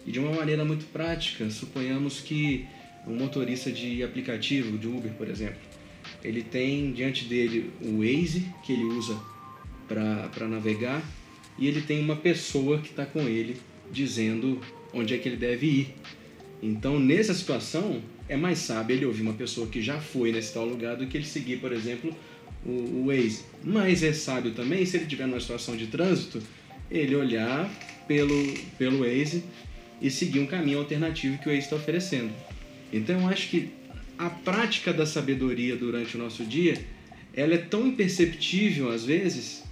e 0.06 0.10
de 0.10 0.18
uma 0.18 0.32
maneira 0.32 0.64
muito 0.64 0.84
prática. 0.86 1.48
Suponhamos 1.50 2.20
que 2.20 2.66
um 3.06 3.14
motorista 3.14 3.70
de 3.70 4.02
aplicativo, 4.02 4.76
de 4.76 4.88
Uber, 4.88 5.12
por 5.12 5.28
exemplo, 5.28 5.60
ele 6.22 6.42
tem 6.42 6.92
diante 6.92 7.24
dele 7.24 7.70
o 7.80 7.98
Waze, 7.98 8.46
que 8.64 8.72
ele 8.72 8.84
usa 8.84 9.18
para 9.88 10.48
navegar, 10.48 11.02
e 11.58 11.68
ele 11.68 11.82
tem 11.82 12.00
uma 12.00 12.16
pessoa 12.16 12.78
que 12.78 12.90
está 12.90 13.04
com 13.04 13.20
ele 13.20 13.56
dizendo 13.90 14.60
onde 14.92 15.14
é 15.14 15.18
que 15.18 15.28
ele 15.28 15.36
deve 15.36 15.66
ir. 15.66 15.94
Então, 16.62 16.98
nessa 16.98 17.34
situação, 17.34 18.02
é 18.28 18.36
mais 18.36 18.58
sábio 18.58 18.96
ele 18.96 19.04
ouvir 19.04 19.22
uma 19.22 19.32
pessoa 19.34 19.66
que 19.66 19.82
já 19.82 20.00
foi 20.00 20.32
nesse 20.32 20.54
tal 20.54 20.64
lugar 20.64 20.96
do 20.96 21.06
que 21.06 21.16
ele 21.16 21.26
seguir, 21.26 21.58
por 21.58 21.72
exemplo, 21.72 22.14
o, 22.64 22.70
o 22.70 23.06
Waze. 23.06 23.42
Mas 23.64 24.02
é 24.02 24.12
sábio 24.12 24.52
também, 24.52 24.84
se 24.84 24.96
ele 24.96 25.04
estiver 25.04 25.26
numa 25.26 25.40
situação 25.40 25.76
de 25.76 25.86
trânsito, 25.86 26.42
ele 26.90 27.14
olhar 27.14 27.70
pelo, 28.06 28.54
pelo 28.78 29.00
Waze 29.00 29.44
e 30.00 30.10
seguir 30.10 30.40
um 30.40 30.46
caminho 30.46 30.78
alternativo 30.78 31.38
que 31.38 31.48
o 31.48 31.52
Waze 31.52 31.64
está 31.64 31.76
oferecendo. 31.76 32.32
Então, 32.92 33.20
eu 33.20 33.28
acho 33.28 33.48
que 33.48 33.70
a 34.18 34.30
prática 34.30 34.92
da 34.92 35.06
sabedoria 35.06 35.76
durante 35.76 36.16
o 36.16 36.18
nosso 36.18 36.44
dia, 36.44 36.78
ela 37.34 37.54
é 37.54 37.58
tão 37.58 37.86
imperceptível 37.86 38.90
às 38.90 39.04
vezes, 39.04 39.62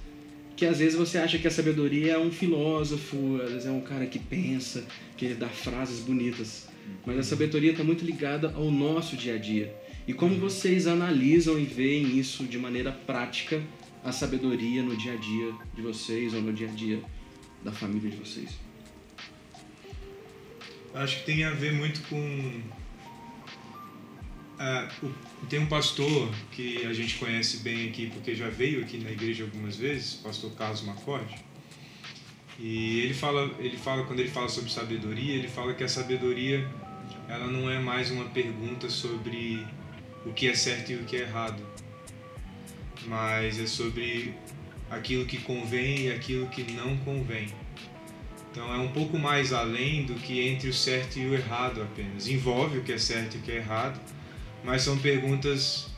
que 0.57 0.67
às 0.67 0.79
vezes 0.79 0.95
você 0.95 1.19
acha 1.19 1.39
que 1.39 1.47
a 1.47 1.51
sabedoria 1.51 2.15
é 2.15 2.19
um 2.19 2.31
filósofo, 2.31 3.41
às 3.43 3.51
vezes 3.51 3.67
é 3.67 3.71
um 3.71 3.81
cara 3.81 4.07
que 4.07 4.19
pensa, 4.19 4.85
que 5.17 5.25
ele 5.25 5.35
dá 5.35 5.49
frases 5.49 6.01
bonitas. 6.01 6.69
Mas 7.07 7.19
a 7.19 7.23
sabedoria 7.23 7.71
está 7.71 7.85
muito 7.85 8.05
ligada 8.05 8.53
ao 8.55 8.71
nosso 8.71 9.17
dia 9.17 9.35
a 9.35 9.39
dia. 9.39 9.75
E 10.07 10.15
como 10.15 10.37
vocês 10.37 10.87
analisam 10.87 11.59
e 11.59 11.65
veem 11.65 12.19
isso 12.19 12.45
de 12.45 12.59
maneira 12.59 12.91
prática, 12.91 13.63
a 14.03 14.13
sabedoria 14.13 14.83
no 14.83 14.97
dia 14.97 15.13
a 15.13 15.17
dia 15.17 15.53
de 15.75 15.83
vocês 15.83 16.35
ou 16.35 16.41
no 16.41 16.53
dia 16.53 16.69
a 16.69 16.73
dia 16.73 17.03
da 17.63 17.71
família 17.71 18.11
de 18.11 18.17
vocês? 18.17 18.51
Acho 20.95 21.21
que 21.21 21.27
tem 21.27 21.45
a 21.45 21.51
ver 21.51 21.73
muito 21.73 22.01
com. 22.09 22.61
Ah, 24.59 24.91
tem 25.49 25.61
um 25.61 25.67
pastor 25.67 26.29
que 26.53 26.85
a 26.85 26.93
gente 26.93 27.17
conhece 27.17 27.59
bem 27.59 27.89
aqui, 27.89 28.11
porque 28.11 28.35
já 28.35 28.49
veio 28.49 28.83
aqui 28.83 28.99
na 28.99 29.11
igreja 29.11 29.45
algumas 29.45 29.77
vezes, 29.77 30.15
pastor 30.15 30.51
Carlos 30.53 30.83
Maforte. 30.83 31.39
E 32.59 33.01
ele 33.01 33.15
fala, 33.15 33.51
ele 33.59 33.77
fala, 33.79 34.05
quando 34.05 34.21
ele 34.21 34.29
fala 34.29 34.49
sobre 34.49 34.71
sabedoria, 34.71 35.35
ele 35.35 35.49
fala 35.49 35.73
que 35.73 35.83
a 35.83 35.89
sabedoria 35.89 36.69
ela 37.27 37.47
não 37.47 37.71
é 37.71 37.79
mais 37.79 38.11
uma 38.11 38.25
pergunta 38.27 38.91
sobre 38.91 39.65
o 40.25 40.33
que 40.33 40.49
é 40.49 40.55
certo 40.55 40.93
e 40.93 40.97
o 40.97 41.05
que 41.05 41.17
é 41.17 41.21
errado, 41.21 41.63
mas 43.07 43.59
é 43.59 43.67
sobre 43.67 44.35
aquilo 44.91 45.25
que 45.25 45.39
convém 45.39 46.07
e 46.07 46.13
aquilo 46.13 46.47
que 46.49 46.73
não 46.73 46.97
convém. 46.99 47.49
Então 48.51 48.75
é 48.75 48.79
um 48.79 48.89
pouco 48.89 49.19
mais 49.19 49.53
além 49.53 50.05
do 50.05 50.15
que 50.15 50.41
entre 50.49 50.69
o 50.69 50.75
certo 50.75 51.19
e 51.19 51.27
o 51.27 51.35
errado 51.35 51.83
apenas. 51.83 52.27
Envolve 52.27 52.79
o 52.79 52.83
que 52.83 52.93
é 52.93 52.99
certo 52.99 53.37
e 53.37 53.39
o 53.39 53.43
que 53.43 53.53
é 53.53 53.57
errado, 53.57 54.01
mas 54.65 54.83
são 54.83 54.99
perguntas 54.99 55.89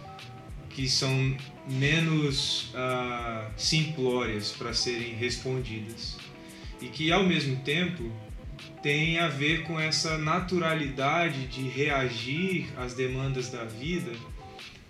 que 0.68 0.88
são 0.88 1.36
menos 1.68 2.72
uh, 2.74 3.50
simplórias 3.56 4.52
para 4.52 4.72
serem 4.72 5.14
respondidas 5.14 6.16
e 6.80 6.88
que 6.88 7.12
ao 7.12 7.22
mesmo 7.22 7.56
tempo 7.56 8.10
tem 8.82 9.20
a 9.20 9.28
ver 9.28 9.62
com 9.62 9.78
essa 9.78 10.18
naturalidade 10.18 11.46
de 11.46 11.62
reagir 11.68 12.66
às 12.76 12.94
demandas 12.94 13.48
da 13.48 13.64
vida, 13.64 14.10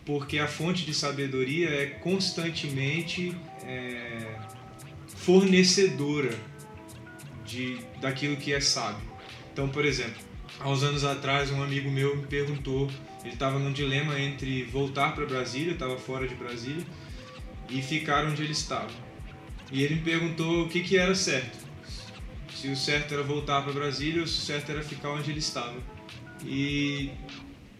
porque 0.05 0.39
a 0.39 0.49
fonte 0.49 0.85
de 0.87 0.95
sabedoria 0.95 1.69
é 1.69 1.87
constantemente 1.87 3.37
é, 3.65 4.39
fornecedora 5.07 6.35
de 7.45 7.79
daquilo 8.01 8.37
que 8.37 8.53
é 8.53 8.61
sábio. 8.61 9.13
Então, 9.53 9.69
por 9.69 9.85
exemplo, 9.85 10.21
há 10.59 10.71
uns 10.71 10.83
anos 10.83 11.05
atrás 11.05 11.51
um 11.51 11.63
amigo 11.63 11.91
meu 11.91 12.17
me 12.17 12.27
perguntou, 12.27 12.91
ele 13.23 13.35
estava 13.35 13.59
num 13.59 13.73
dilema 13.73 14.19
entre 14.19 14.65
voltar 14.65 15.15
para 15.15 15.27
Brasília, 15.27 15.75
estava 15.75 15.99
fora 15.99 16.27
de 16.27 16.35
Brasília, 16.35 16.85
e 17.69 17.83
ficar 17.83 18.25
onde 18.25 18.43
ele 18.43 18.53
estava. 18.53 18.91
E 19.71 19.83
ele 19.83 19.97
me 19.97 20.01
perguntou 20.01 20.65
o 20.65 20.69
que, 20.69 20.81
que 20.81 20.97
era 20.97 21.15
certo 21.15 21.62
se 22.63 22.69
o 22.69 22.77
certo 22.77 23.13
era 23.13 23.25
voltar 23.25 23.61
para 23.63 23.73
Brasília 23.73 24.21
ou 24.21 24.27
se 24.27 24.39
o 24.39 24.43
certo 24.43 24.71
era 24.71 24.85
ficar 24.85 25.11
onde 25.11 25.33
ele 25.33 25.41
estava. 25.41 25.77
E 26.47 27.11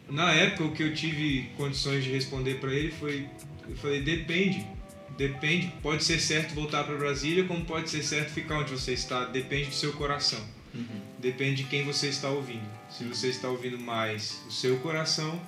na 0.09 0.33
época 0.33 0.65
o 0.65 0.73
que 0.73 0.83
eu 0.83 0.93
tive 0.93 1.49
condições 1.57 2.03
de 2.03 2.11
responder 2.11 2.57
para 2.57 2.73
ele 2.73 2.91
foi 2.91 3.29
eu 3.69 3.77
falei 3.77 4.03
depende 4.03 4.67
depende 5.17 5.73
pode 5.81 6.03
ser 6.03 6.19
certo 6.19 6.53
voltar 6.55 6.83
para 6.83 6.97
Brasília 6.97 7.45
como 7.45 7.65
pode 7.65 7.89
ser 7.89 8.03
certo 8.03 8.31
ficar 8.31 8.59
onde 8.59 8.73
você 8.73 8.93
está 8.93 9.25
depende 9.25 9.67
do 9.67 9.75
seu 9.75 9.93
coração 9.93 10.41
uhum. 10.75 11.01
depende 11.19 11.63
de 11.63 11.69
quem 11.69 11.85
você 11.85 12.09
está 12.09 12.29
ouvindo 12.29 12.69
se 12.91 13.05
você 13.05 13.29
está 13.29 13.49
ouvindo 13.49 13.79
mais 13.79 14.43
o 14.49 14.51
seu 14.51 14.79
coração 14.81 15.41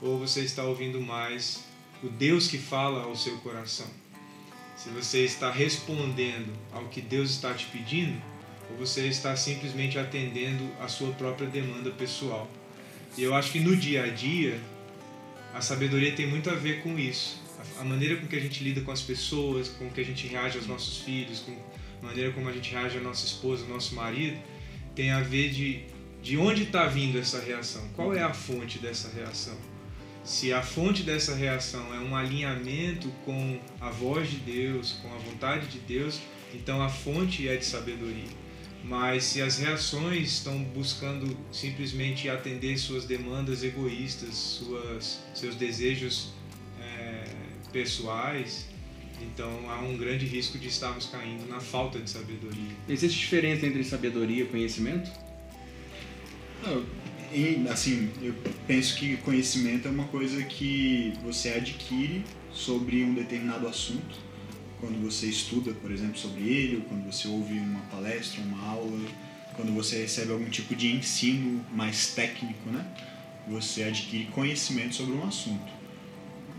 ou 0.00 0.18
você 0.18 0.42
está 0.42 0.62
ouvindo 0.62 1.00
mais 1.00 1.64
o 2.04 2.08
Deus 2.08 2.46
que 2.46 2.56
fala 2.56 3.02
ao 3.02 3.16
seu 3.16 3.36
coração 3.38 3.88
se 4.76 4.88
você 4.90 5.24
está 5.24 5.50
respondendo 5.50 6.52
ao 6.72 6.84
que 6.84 7.00
Deus 7.00 7.30
está 7.30 7.52
te 7.52 7.66
pedindo 7.66 8.30
ou 8.70 8.76
você 8.76 9.06
está 9.06 9.36
simplesmente 9.36 9.98
atendendo 9.98 10.68
a 10.80 10.88
sua 10.88 11.12
própria 11.12 11.48
demanda 11.48 11.90
pessoal. 11.90 12.48
E 13.16 13.22
eu 13.22 13.34
acho 13.34 13.50
que 13.52 13.60
no 13.60 13.74
dia 13.76 14.04
a 14.04 14.08
dia, 14.08 14.58
a 15.52 15.60
sabedoria 15.60 16.12
tem 16.12 16.26
muito 16.26 16.48
a 16.48 16.54
ver 16.54 16.82
com 16.82 16.98
isso. 16.98 17.40
A 17.78 17.84
maneira 17.84 18.16
com 18.16 18.26
que 18.26 18.36
a 18.36 18.40
gente 18.40 18.62
lida 18.62 18.80
com 18.80 18.90
as 18.90 19.02
pessoas, 19.02 19.68
com 19.68 19.90
que 19.90 20.00
a 20.00 20.04
gente 20.04 20.26
reage 20.26 20.56
aos 20.56 20.66
nossos 20.66 20.98
filhos, 20.98 21.40
com 21.40 21.52
a 22.02 22.06
maneira 22.06 22.32
como 22.32 22.48
a 22.48 22.52
gente 22.52 22.70
reage 22.72 22.98
à 22.98 23.00
nossa 23.00 23.26
esposa, 23.26 23.64
ao 23.64 23.68
nosso 23.68 23.94
marido, 23.94 24.38
tem 24.94 25.10
a 25.10 25.20
ver 25.20 25.50
de, 25.50 25.84
de 26.22 26.36
onde 26.36 26.62
está 26.62 26.86
vindo 26.86 27.18
essa 27.18 27.40
reação, 27.40 27.86
qual 27.94 28.14
é 28.14 28.22
a 28.22 28.32
fonte 28.32 28.78
dessa 28.78 29.10
reação. 29.10 29.56
Se 30.22 30.52
a 30.52 30.62
fonte 30.62 31.02
dessa 31.02 31.34
reação 31.34 31.94
é 31.94 31.98
um 31.98 32.14
alinhamento 32.14 33.08
com 33.24 33.58
a 33.80 33.90
voz 33.90 34.30
de 34.30 34.36
Deus, 34.36 34.92
com 35.02 35.12
a 35.12 35.18
vontade 35.18 35.66
de 35.66 35.78
Deus, 35.78 36.20
então 36.54 36.82
a 36.82 36.88
fonte 36.88 37.48
é 37.48 37.56
de 37.56 37.64
sabedoria. 37.64 38.39
Mas 38.82 39.24
se 39.24 39.42
as 39.42 39.58
reações 39.58 40.30
estão 40.30 40.62
buscando 40.62 41.36
simplesmente 41.52 42.28
atender 42.28 42.78
suas 42.78 43.04
demandas 43.04 43.62
egoístas, 43.62 44.34
suas, 44.34 45.20
seus 45.34 45.54
desejos 45.54 46.32
é, 46.80 47.24
pessoais, 47.72 48.66
então 49.20 49.70
há 49.70 49.80
um 49.80 49.96
grande 49.96 50.24
risco 50.24 50.58
de 50.58 50.68
estarmos 50.68 51.06
caindo 51.06 51.46
na 51.46 51.60
falta 51.60 51.98
de 51.98 52.08
sabedoria. 52.08 52.72
Existe 52.88 53.18
diferença 53.18 53.66
entre 53.66 53.84
sabedoria 53.84 54.44
e 54.44 54.46
conhecimento? 54.46 55.10
Não, 56.62 56.84
e, 57.32 57.64
assim, 57.68 58.10
eu 58.20 58.34
penso 58.66 58.96
que 58.96 59.16
conhecimento 59.18 59.86
é 59.86 59.90
uma 59.90 60.08
coisa 60.08 60.42
que 60.42 61.12
você 61.22 61.50
adquire 61.50 62.24
sobre 62.52 63.04
um 63.04 63.14
determinado 63.14 63.68
assunto 63.68 64.29
quando 64.80 65.00
você 65.02 65.26
estuda, 65.26 65.72
por 65.72 65.90
exemplo, 65.90 66.18
sobre 66.18 66.42
ele, 66.42 66.76
ou 66.76 66.82
quando 66.82 67.04
você 67.04 67.28
ouve 67.28 67.58
uma 67.58 67.80
palestra, 67.82 68.42
uma 68.42 68.66
aula, 68.66 69.08
quando 69.54 69.72
você 69.74 70.02
recebe 70.02 70.32
algum 70.32 70.48
tipo 70.48 70.74
de 70.74 70.90
ensino 70.90 71.64
mais 71.72 72.14
técnico, 72.14 72.70
né? 72.70 72.84
Você 73.48 73.82
adquire 73.82 74.24
conhecimento 74.26 74.94
sobre 74.94 75.14
um 75.14 75.26
assunto. 75.26 75.70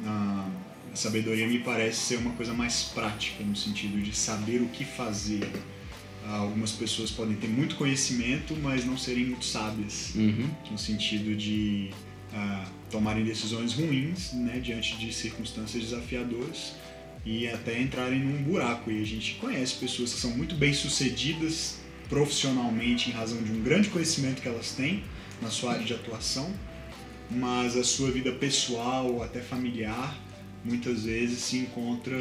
A 0.06 0.50
sabedoria 0.94 1.48
me 1.48 1.60
parece 1.60 2.00
ser 2.00 2.18
uma 2.18 2.32
coisa 2.32 2.54
mais 2.54 2.84
prática, 2.94 3.44
no 3.44 3.56
sentido 3.56 4.02
de 4.02 4.16
saber 4.16 4.62
o 4.62 4.68
que 4.68 4.86
fazer. 4.86 5.50
Algumas 6.28 6.72
pessoas 6.72 7.10
podem 7.10 7.36
ter 7.36 7.48
muito 7.48 7.76
conhecimento, 7.76 8.56
mas 8.62 8.86
não 8.86 8.98
serem 8.98 9.26
muito 9.26 9.46
sábias, 9.46 10.14
uhum. 10.14 10.50
no 10.70 10.78
sentido 10.78 11.36
de 11.36 11.90
uh, 12.32 12.70
tomarem 12.92 13.24
decisões 13.24 13.74
ruins 13.74 14.32
né, 14.34 14.60
diante 14.60 14.98
de 14.98 15.12
circunstâncias 15.12 15.84
desafiadoras 15.84 16.76
e 17.26 17.48
até 17.48 17.80
entrarem 17.80 18.20
num 18.20 18.44
buraco. 18.44 18.92
E 18.92 19.02
a 19.02 19.06
gente 19.06 19.36
conhece 19.36 19.76
pessoas 19.76 20.14
que 20.14 20.20
são 20.20 20.32
muito 20.32 20.56
bem 20.56 20.74
sucedidas 20.74 21.78
profissionalmente 22.10 23.10
em 23.10 23.14
razão 23.14 23.42
de 23.42 23.52
um 23.52 23.62
grande 23.62 23.90
conhecimento 23.90 24.42
que 24.42 24.48
elas 24.48 24.72
têm 24.72 25.04
na 25.42 25.50
sua 25.50 25.74
área 25.74 25.86
de 25.86 25.94
atuação, 25.94 26.54
mas 27.30 27.78
a 27.78 27.84
sua 27.84 28.12
vida 28.12 28.32
pessoal 28.34 29.08
ou 29.08 29.24
até 29.24 29.40
familiar 29.40 30.20
muitas 30.64 31.04
vezes 31.04 31.40
se 31.40 31.58
encontra 31.58 32.16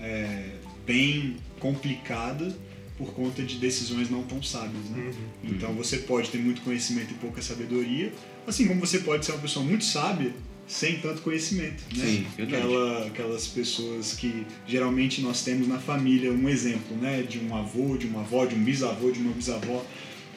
é, 0.00 0.56
bem 0.86 1.36
complicada 1.60 2.56
por 2.96 3.12
conta 3.12 3.42
de 3.42 3.58
decisões 3.58 4.08
não 4.08 4.22
tão 4.22 4.42
sábias. 4.42 4.84
Né? 4.86 5.12
Uhum. 5.42 5.50
Então 5.50 5.74
você 5.74 5.98
pode 5.98 6.30
ter 6.30 6.38
muito 6.38 6.62
conhecimento 6.62 7.12
e 7.12 7.14
pouca 7.14 7.42
sabedoria, 7.42 8.12
assim 8.46 8.66
como 8.66 8.80
você 8.80 9.00
pode 9.00 9.26
ser 9.26 9.32
uma 9.32 9.40
pessoa 9.40 9.64
muito 9.64 9.84
sábia 9.84 10.32
sem 10.66 10.98
tanto 10.98 11.22
conhecimento, 11.22 11.82
né? 11.94 12.04
Sim, 12.04 12.26
Aquela, 12.42 13.06
aquelas 13.06 13.46
pessoas 13.46 14.14
que 14.14 14.46
geralmente 14.66 15.20
nós 15.20 15.42
temos 15.42 15.68
na 15.68 15.78
família 15.78 16.32
um 16.32 16.48
exemplo, 16.48 16.96
né? 16.96 17.22
De 17.22 17.38
um 17.38 17.54
avô, 17.54 17.96
de 17.96 18.06
uma 18.06 18.20
avó, 18.20 18.46
de 18.46 18.54
um 18.54 18.62
bisavô, 18.62 19.10
de 19.10 19.20
uma 19.20 19.32
bisavó, 19.32 19.84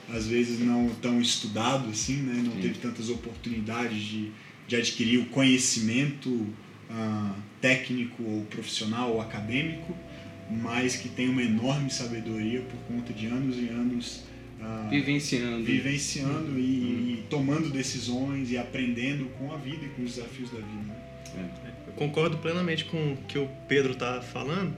às 0.10 0.28
vezes 0.28 0.60
não 0.60 0.90
tão 1.02 1.22
estudado 1.22 1.90
assim, 1.90 2.18
né? 2.18 2.42
Não 2.46 2.54
Sim. 2.54 2.62
teve 2.62 2.76
tantas 2.80 3.10
oportunidades 3.10 4.02
de, 4.02 4.32
de 4.68 4.76
adquirir 4.76 5.20
o 5.20 5.26
conhecimento 5.28 6.30
uh, 6.30 7.36
técnico 7.62 8.22
ou 8.24 8.42
profissional 8.46 9.14
ou 9.14 9.22
acadêmico, 9.22 9.96
mas 10.50 10.96
que 10.96 11.10
tem 11.10 11.30
uma 11.30 11.42
enorme 11.42 11.90
sabedoria 11.90 12.62
por 12.62 12.80
conta 12.94 13.14
de 13.14 13.28
anos 13.28 13.56
e 13.58 13.70
anos 13.70 14.27
ah, 14.62 14.88
vivenciando, 14.90 15.64
vivenciando 15.64 16.52
uhum. 16.52 16.60
e, 16.60 16.62
e, 16.62 17.24
tomando 17.30 17.70
decisões 17.70 18.52
e 18.52 18.58
aprendendo 18.58 19.26
com 19.38 19.54
a 19.54 19.58
vida 19.58 19.86
e 19.86 19.90
com 19.90 20.04
os 20.04 20.16
desafios 20.16 20.50
da 20.50 20.60
vida. 20.60 20.96
É. 21.36 21.90
Eu 21.90 21.94
concordo 21.94 22.38
plenamente 22.38 22.86
com 22.86 23.14
o 23.14 23.18
que 23.28 23.38
o 23.38 23.48
Pedro 23.68 23.94
está 23.94 24.22
falando 24.22 24.76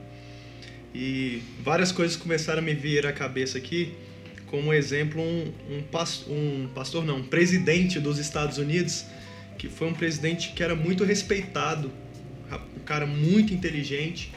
e 0.94 1.42
várias 1.62 1.92
coisas 1.92 2.16
começaram 2.16 2.58
a 2.58 2.62
me 2.62 2.74
vir 2.74 3.06
à 3.06 3.12
cabeça 3.12 3.56
aqui, 3.56 3.94
como 4.46 4.72
exemplo 4.74 5.22
um, 5.22 5.52
um, 5.70 5.82
pastor, 5.82 6.32
um 6.32 6.68
pastor 6.74 7.04
não, 7.04 7.18
um 7.18 7.22
presidente 7.22 8.00
dos 8.00 8.18
Estados 8.18 8.58
Unidos 8.58 9.06
que 9.60 9.68
foi 9.68 9.88
um 9.88 9.92
presidente 9.92 10.52
que 10.54 10.62
era 10.62 10.74
muito 10.74 11.04
respeitado, 11.04 11.92
um 12.74 12.80
cara 12.80 13.04
muito 13.04 13.52
inteligente, 13.52 14.32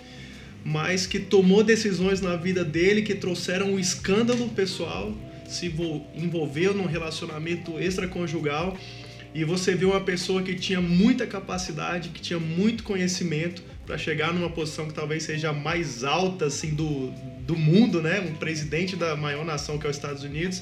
mas 0.65 1.07
que 1.07 1.17
tomou 1.17 1.63
decisões 1.63 2.19
na 2.19 2.35
vida 2.35 2.63
dele 2.65 3.01
que 3.01 3.15
trouxeram 3.15 3.71
um 3.71 3.79
escândalo 3.79 4.49
pessoal 4.49 5.15
se 5.53 5.73
envolveu 6.15 6.73
num 6.73 6.85
relacionamento 6.85 7.79
extraconjugal 7.79 8.77
e 9.33 9.43
você 9.43 9.73
vê 9.73 9.85
uma 9.85 10.01
pessoa 10.01 10.43
que 10.43 10.53
tinha 10.53 10.79
muita 10.79 11.25
capacidade, 11.25 12.09
que 12.09 12.21
tinha 12.21 12.39
muito 12.39 12.83
conhecimento 12.83 13.63
para 13.85 13.97
chegar 13.97 14.31
numa 14.31 14.49
posição 14.49 14.87
que 14.87 14.93
talvez 14.93 15.23
seja 15.23 15.49
a 15.49 15.53
mais 15.53 16.03
alta 16.03 16.45
assim 16.45 16.75
do, 16.75 17.11
do 17.45 17.55
mundo, 17.55 18.01
né? 18.01 18.19
Um 18.19 18.35
presidente 18.35 18.95
da 18.95 19.15
maior 19.15 19.43
nação 19.43 19.77
que 19.77 19.87
é 19.87 19.89
os 19.89 19.95
Estados 19.95 20.23
Unidos 20.23 20.61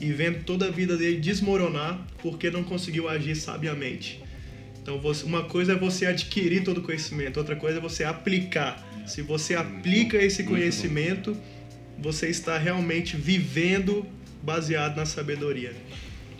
e 0.00 0.12
vendo 0.12 0.44
toda 0.44 0.66
a 0.66 0.70
vida 0.70 0.96
dele 0.96 1.18
desmoronar 1.18 2.06
porque 2.22 2.50
não 2.50 2.62
conseguiu 2.62 3.08
agir 3.08 3.34
sabiamente. 3.34 4.22
Então, 4.80 5.00
uma 5.24 5.44
coisa 5.44 5.72
é 5.72 5.76
você 5.76 6.06
adquirir 6.06 6.62
todo 6.62 6.78
o 6.78 6.82
conhecimento, 6.82 7.38
outra 7.38 7.56
coisa 7.56 7.78
é 7.78 7.80
você 7.80 8.04
aplicar. 8.04 8.86
Se 9.06 9.22
você 9.22 9.54
aplica 9.54 10.18
esse 10.18 10.44
conhecimento, 10.44 11.36
você 11.98 12.28
está 12.28 12.58
realmente 12.58 13.16
vivendo 13.16 14.06
baseado 14.44 14.96
na 14.96 15.06
sabedoria. 15.06 15.74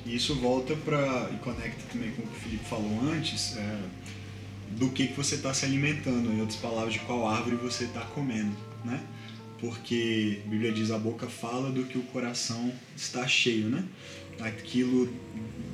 E 0.06 0.14
isso 0.14 0.34
volta 0.34 0.76
para 0.76 1.30
e 1.32 1.36
conecta 1.38 1.82
também 1.90 2.10
com 2.10 2.22
o 2.22 2.26
que 2.26 2.36
o 2.36 2.40
Felipe 2.40 2.64
falou 2.66 3.00
antes, 3.10 3.56
é, 3.56 3.78
do 4.72 4.90
que, 4.90 5.06
que 5.08 5.14
você 5.14 5.36
está 5.36 5.54
se 5.54 5.64
alimentando, 5.64 6.30
em 6.30 6.40
outras 6.40 6.58
palavras, 6.58 6.92
de 6.92 7.00
qual 7.00 7.26
árvore 7.26 7.56
você 7.56 7.84
está 7.84 8.00
comendo, 8.00 8.54
né? 8.84 9.02
Porque 9.58 10.42
a 10.44 10.48
Bíblia 10.48 10.72
diz 10.72 10.90
a 10.90 10.98
boca 10.98 11.26
fala 11.26 11.70
do 11.70 11.84
que 11.84 11.96
o 11.96 12.02
coração 12.02 12.70
está 12.94 13.26
cheio, 13.26 13.68
né? 13.68 13.82
Aquilo 14.40 15.10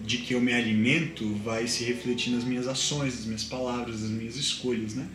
de 0.04 0.18
que 0.18 0.34
eu 0.34 0.40
me 0.40 0.52
alimento 0.52 1.34
vai 1.36 1.66
se 1.66 1.82
refletir 1.84 2.32
nas 2.32 2.44
minhas 2.44 2.68
ações, 2.68 3.16
nas 3.16 3.24
minhas 3.24 3.44
palavras, 3.44 4.02
nas 4.02 4.10
minhas 4.10 4.36
escolhas, 4.36 4.94
né? 4.94 5.08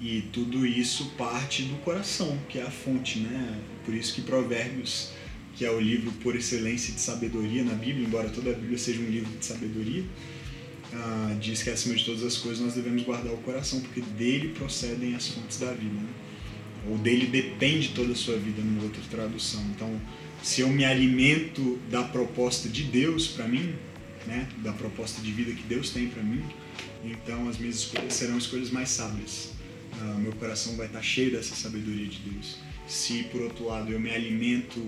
E 0.00 0.22
tudo 0.32 0.66
isso 0.66 1.12
parte 1.16 1.62
do 1.62 1.76
coração, 1.76 2.36
que 2.48 2.58
é 2.58 2.62
a 2.62 2.70
fonte, 2.70 3.20
né? 3.20 3.60
Por 3.84 3.94
isso 3.94 4.14
que 4.14 4.22
Provérbios 4.22 5.12
que 5.56 5.64
é 5.64 5.70
o 5.70 5.80
livro 5.80 6.12
por 6.22 6.36
excelência 6.36 6.92
de 6.92 7.00
sabedoria 7.00 7.64
na 7.64 7.72
Bíblia, 7.72 8.06
embora 8.06 8.28
toda 8.28 8.50
a 8.50 8.54
Bíblia 8.54 8.76
seja 8.76 9.00
um 9.00 9.08
livro 9.08 9.30
de 9.38 9.44
sabedoria, 9.44 10.04
uh, 10.92 11.38
diz 11.40 11.62
que 11.62 11.70
acima 11.70 11.94
de 11.94 12.04
todas 12.04 12.22
as 12.22 12.36
coisas 12.36 12.60
nós 12.60 12.74
devemos 12.74 13.02
guardar 13.02 13.32
o 13.32 13.38
coração, 13.38 13.80
porque 13.80 14.02
dele 14.02 14.48
procedem 14.48 15.14
as 15.14 15.28
fontes 15.28 15.58
da 15.58 15.72
vida. 15.72 15.94
Né? 15.94 16.08
Ou 16.90 16.98
dele 16.98 17.26
depende 17.26 17.88
toda 17.88 18.12
a 18.12 18.14
sua 18.14 18.36
vida, 18.36 18.60
numa 18.62 18.82
outra 18.82 19.00
tradução. 19.10 19.64
Então, 19.74 20.00
se 20.42 20.60
eu 20.60 20.68
me 20.68 20.84
alimento 20.84 21.78
da 21.90 22.04
proposta 22.04 22.68
de 22.68 22.84
Deus 22.84 23.26
para 23.26 23.48
mim, 23.48 23.74
né, 24.26 24.46
da 24.58 24.72
proposta 24.72 25.22
de 25.22 25.32
vida 25.32 25.52
que 25.52 25.62
Deus 25.62 25.90
tem 25.90 26.08
para 26.08 26.22
mim, 26.22 26.44
então 27.02 27.48
as 27.48 27.56
minhas 27.58 27.76
escolhas 27.76 28.12
serão 28.12 28.36
escolhas 28.36 28.70
mais 28.70 28.90
sábias. 28.90 29.52
Uh, 29.94 30.18
meu 30.18 30.32
coração 30.32 30.76
vai 30.76 30.86
estar 30.86 31.02
cheio 31.02 31.32
dessa 31.32 31.54
sabedoria 31.54 32.06
de 32.06 32.18
Deus. 32.18 32.58
Se 32.86 33.24
por 33.24 33.40
outro 33.40 33.66
lado 33.66 33.90
eu 33.90 33.98
me 33.98 34.10
alimento 34.10 34.80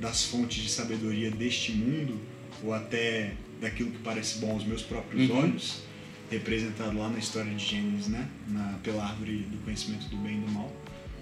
das 0.00 0.24
fontes 0.24 0.62
de 0.62 0.70
sabedoria 0.70 1.30
deste 1.30 1.72
mundo, 1.72 2.18
ou 2.64 2.72
até 2.72 3.34
daquilo 3.60 3.90
que 3.90 3.98
parece 3.98 4.38
bom 4.38 4.52
aos 4.52 4.64
meus 4.64 4.82
próprios 4.82 5.28
uhum. 5.28 5.38
olhos, 5.38 5.82
representado 6.30 6.98
lá 6.98 7.08
na 7.08 7.18
história 7.18 7.52
de 7.54 7.64
Gênesis, 7.64 8.08
né? 8.08 8.28
Na, 8.48 8.78
pela 8.82 9.04
árvore 9.04 9.38
do 9.50 9.58
conhecimento 9.58 10.08
do 10.08 10.16
bem 10.16 10.38
e 10.38 10.40
do 10.40 10.50
mal. 10.50 10.72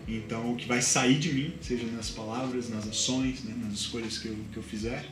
Então, 0.06 0.52
o 0.52 0.56
que 0.56 0.66
vai 0.66 0.80
sair 0.80 1.18
de 1.18 1.32
mim, 1.32 1.52
seja 1.61 1.87
nas 1.88 2.08
palavras, 2.11 2.70
nas 2.70 2.88
ações, 2.88 3.44
né? 3.44 3.54
nas 3.62 3.75
escolhas 3.75 4.16
que 4.16 4.28
eu, 4.28 4.37
que 4.52 4.56
eu 4.56 4.62
fizer, 4.62 5.04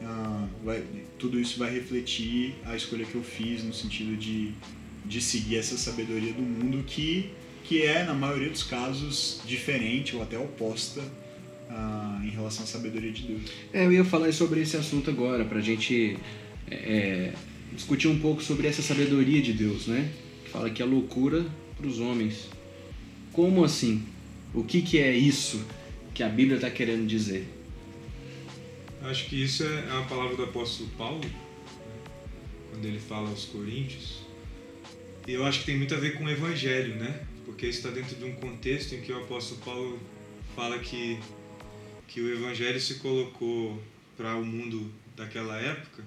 uh, 0.00 0.48
vai, 0.64 0.82
tudo 1.18 1.38
isso 1.38 1.58
vai 1.58 1.70
refletir 1.70 2.54
a 2.64 2.74
escolha 2.74 3.04
que 3.04 3.14
eu 3.14 3.22
fiz 3.22 3.62
no 3.62 3.74
sentido 3.74 4.16
de, 4.16 4.54
de 5.04 5.20
seguir 5.20 5.56
essa 5.56 5.76
sabedoria 5.76 6.32
do 6.32 6.40
mundo 6.40 6.82
que, 6.84 7.30
que 7.64 7.82
é, 7.82 8.04
na 8.04 8.14
maioria 8.14 8.48
dos 8.48 8.62
casos, 8.62 9.42
diferente 9.44 10.16
ou 10.16 10.22
até 10.22 10.38
oposta 10.38 11.02
uh, 11.72 12.24
em 12.24 12.30
relação 12.30 12.64
à 12.64 12.66
sabedoria 12.66 13.10
de 13.10 13.22
Deus. 13.22 13.42
É, 13.72 13.84
eu 13.84 13.92
ia 13.92 14.04
falar 14.04 14.32
sobre 14.32 14.60
esse 14.60 14.76
assunto 14.76 15.10
agora, 15.10 15.44
para 15.44 15.58
a 15.58 15.62
gente 15.62 16.16
é, 16.70 16.74
é, 16.74 17.32
discutir 17.72 18.08
um 18.08 18.18
pouco 18.18 18.42
sobre 18.42 18.66
essa 18.66 18.82
sabedoria 18.82 19.40
de 19.40 19.52
Deus, 19.52 19.86
né? 19.86 20.12
Que 20.44 20.50
fala 20.50 20.70
que 20.70 20.82
é 20.82 20.84
loucura 20.84 21.44
para 21.76 21.86
os 21.86 21.98
homens. 21.98 22.48
Como 23.32 23.64
assim? 23.64 24.02
O 24.54 24.62
que, 24.62 24.82
que 24.82 24.98
é 24.98 25.16
isso 25.16 25.64
que 26.12 26.22
a 26.22 26.28
Bíblia 26.28 26.56
está 26.56 26.70
querendo 26.70 27.06
dizer? 27.06 27.48
Acho 29.02 29.26
que 29.26 29.42
isso 29.42 29.64
é 29.64 29.98
a 29.98 30.02
palavra 30.02 30.36
do 30.36 30.44
apóstolo 30.44 30.88
Paulo, 30.96 31.20
né? 31.24 31.30
quando 32.70 32.84
ele 32.84 33.00
fala 33.00 33.28
aos 33.30 33.46
Coríntios. 33.46 34.22
E 35.26 35.32
eu 35.32 35.44
acho 35.44 35.60
que 35.60 35.66
tem 35.66 35.76
muito 35.76 35.94
a 35.94 35.98
ver 35.98 36.18
com 36.18 36.24
o 36.24 36.30
Evangelho, 36.30 36.96
né? 36.96 37.24
Porque 37.44 37.66
isso 37.66 37.78
está 37.78 37.90
dentro 37.90 38.14
de 38.16 38.24
um 38.24 38.34
contexto 38.34 38.94
em 38.94 39.00
que 39.00 39.12
o 39.12 39.18
apóstolo 39.18 39.60
Paulo 39.64 40.00
fala 40.54 40.78
que 40.78 41.18
que 42.12 42.20
o 42.20 42.30
evangelho 42.30 42.78
se 42.78 42.96
colocou 42.96 43.82
para 44.18 44.36
o 44.36 44.44
mundo 44.44 44.92
daquela 45.16 45.56
época, 45.56 46.04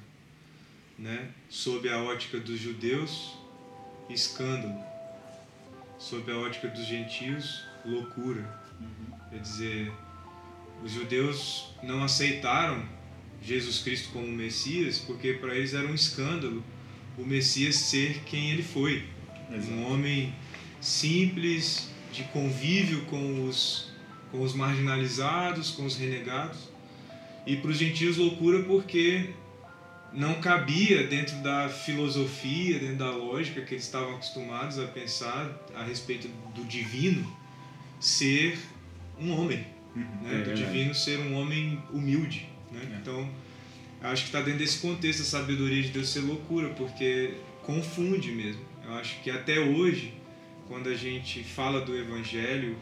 né, 1.00 1.30
sob 1.50 1.90
a 1.90 1.98
ótica 1.98 2.40
dos 2.40 2.60
judeus, 2.60 3.36
escândalo, 4.08 4.80
sob 5.98 6.32
a 6.32 6.38
ótica 6.38 6.68
dos 6.68 6.86
gentios, 6.86 7.66
loucura. 7.84 8.62
Uhum. 8.80 9.18
Quer 9.32 9.40
dizer, 9.40 9.92
os 10.84 10.92
judeus 10.92 11.74
não 11.82 12.04
aceitaram 12.04 12.88
Jesus 13.42 13.80
Cristo 13.80 14.10
como 14.14 14.28
Messias 14.28 15.00
porque 15.00 15.34
para 15.34 15.56
eles 15.56 15.74
era 15.74 15.88
um 15.88 15.96
escândalo 15.96 16.64
o 17.18 17.26
Messias 17.26 17.78
ser 17.78 18.22
quem 18.26 18.52
ele 18.52 18.64
foi. 18.64 19.04
Exato. 19.52 19.72
Um 19.72 19.92
homem 19.92 20.36
simples, 20.80 21.90
de 22.12 22.24
convívio 22.26 23.06
com 23.06 23.48
os 23.48 23.95
com 24.32 24.42
os 24.42 24.54
marginalizados, 24.54 25.72
com 25.72 25.86
os 25.86 25.98
renegados. 25.98 26.70
E 27.46 27.56
para 27.58 27.72
os 27.72 27.78
gentios, 27.78 28.18
loucura 28.18 28.64
porque 28.64 29.30
não 30.12 30.36
cabia 30.36 31.06
dentro 31.08 31.36
da 31.38 31.68
filosofia, 31.68 32.80
dentro 32.80 32.98
da 32.98 33.12
lógica 33.12 33.62
que 33.62 33.74
eles 33.74 33.84
estavam 33.84 34.16
acostumados 34.16 34.80
a 34.80 34.88
pensar 34.88 35.52
a 35.76 35.84
respeito 35.84 36.28
do 36.56 36.64
divino 36.64 37.26
ser 38.00 38.58
um 39.20 39.32
homem, 39.32 39.66
uhum. 39.96 40.04
né? 40.24 40.42
é, 40.42 40.44
do 40.44 40.54
divino 40.54 40.94
ser 40.96 41.20
um 41.20 41.36
homem 41.36 41.82
humilde. 41.92 42.48
Né? 42.72 42.82
É. 42.92 42.98
Então, 42.98 43.30
acho 44.02 44.24
que 44.24 44.30
está 44.30 44.42
dentro 44.42 44.60
desse 44.60 44.80
contexto 44.80 45.22
a 45.22 45.26
sabedoria 45.26 45.82
de 45.82 45.90
Deus 45.90 46.10
ser 46.10 46.22
loucura, 46.22 46.70
porque 46.70 47.34
confunde 47.64 48.32
mesmo. 48.32 48.62
Eu 48.86 48.94
acho 48.94 49.20
que 49.22 49.30
até 49.30 49.60
hoje, 49.60 50.14
quando 50.68 50.88
a 50.88 50.96
gente 50.96 51.44
fala 51.44 51.82
do 51.82 51.98
Evangelho, 51.98 52.78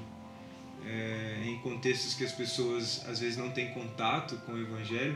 é, 0.85 1.43
em 1.45 1.57
contextos 1.59 2.13
que 2.13 2.23
as 2.23 2.31
pessoas 2.31 3.03
às 3.07 3.19
vezes 3.19 3.37
não 3.37 3.51
têm 3.51 3.69
contato 3.69 4.35
com 4.45 4.53
o 4.53 4.61
Evangelho. 4.61 5.15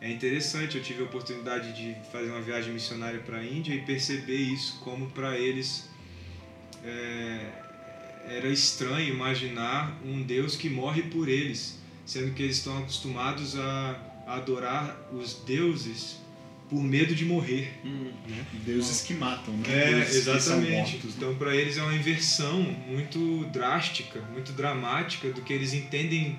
É 0.00 0.10
interessante, 0.10 0.76
eu 0.76 0.82
tive 0.82 1.02
a 1.02 1.04
oportunidade 1.04 1.72
de 1.72 1.94
fazer 2.10 2.30
uma 2.30 2.40
viagem 2.40 2.72
missionária 2.72 3.20
para 3.20 3.38
a 3.38 3.44
Índia 3.44 3.72
e 3.74 3.82
perceber 3.82 4.36
isso, 4.36 4.80
como 4.80 5.10
para 5.10 5.38
eles 5.38 5.88
é, 6.84 7.50
era 8.26 8.48
estranho 8.48 9.14
imaginar 9.14 9.96
um 10.04 10.22
Deus 10.22 10.56
que 10.56 10.68
morre 10.68 11.02
por 11.02 11.28
eles, 11.28 11.78
sendo 12.04 12.34
que 12.34 12.42
eles 12.42 12.56
estão 12.56 12.78
acostumados 12.78 13.56
a, 13.56 14.08
adorar 14.26 14.96
os 15.12 15.34
deuses 15.44 16.21
por 16.72 16.82
medo 16.82 17.14
de 17.14 17.26
morrer. 17.26 17.70
Hum. 17.84 18.10
Né? 18.26 18.46
Deuses 18.64 19.02
que 19.02 19.12
matam, 19.12 19.52
né? 19.58 19.64
É, 19.68 19.90
Deuses 19.90 20.26
exatamente. 20.26 20.92
Mortos, 20.92 21.14
então, 21.14 21.34
para 21.34 21.54
eles 21.54 21.76
é 21.76 21.82
uma 21.82 21.94
inversão 21.94 22.62
muito 22.88 23.44
drástica, 23.52 24.22
muito 24.32 24.52
dramática 24.52 25.28
do 25.28 25.42
que 25.42 25.52
eles 25.52 25.74
entendem 25.74 26.38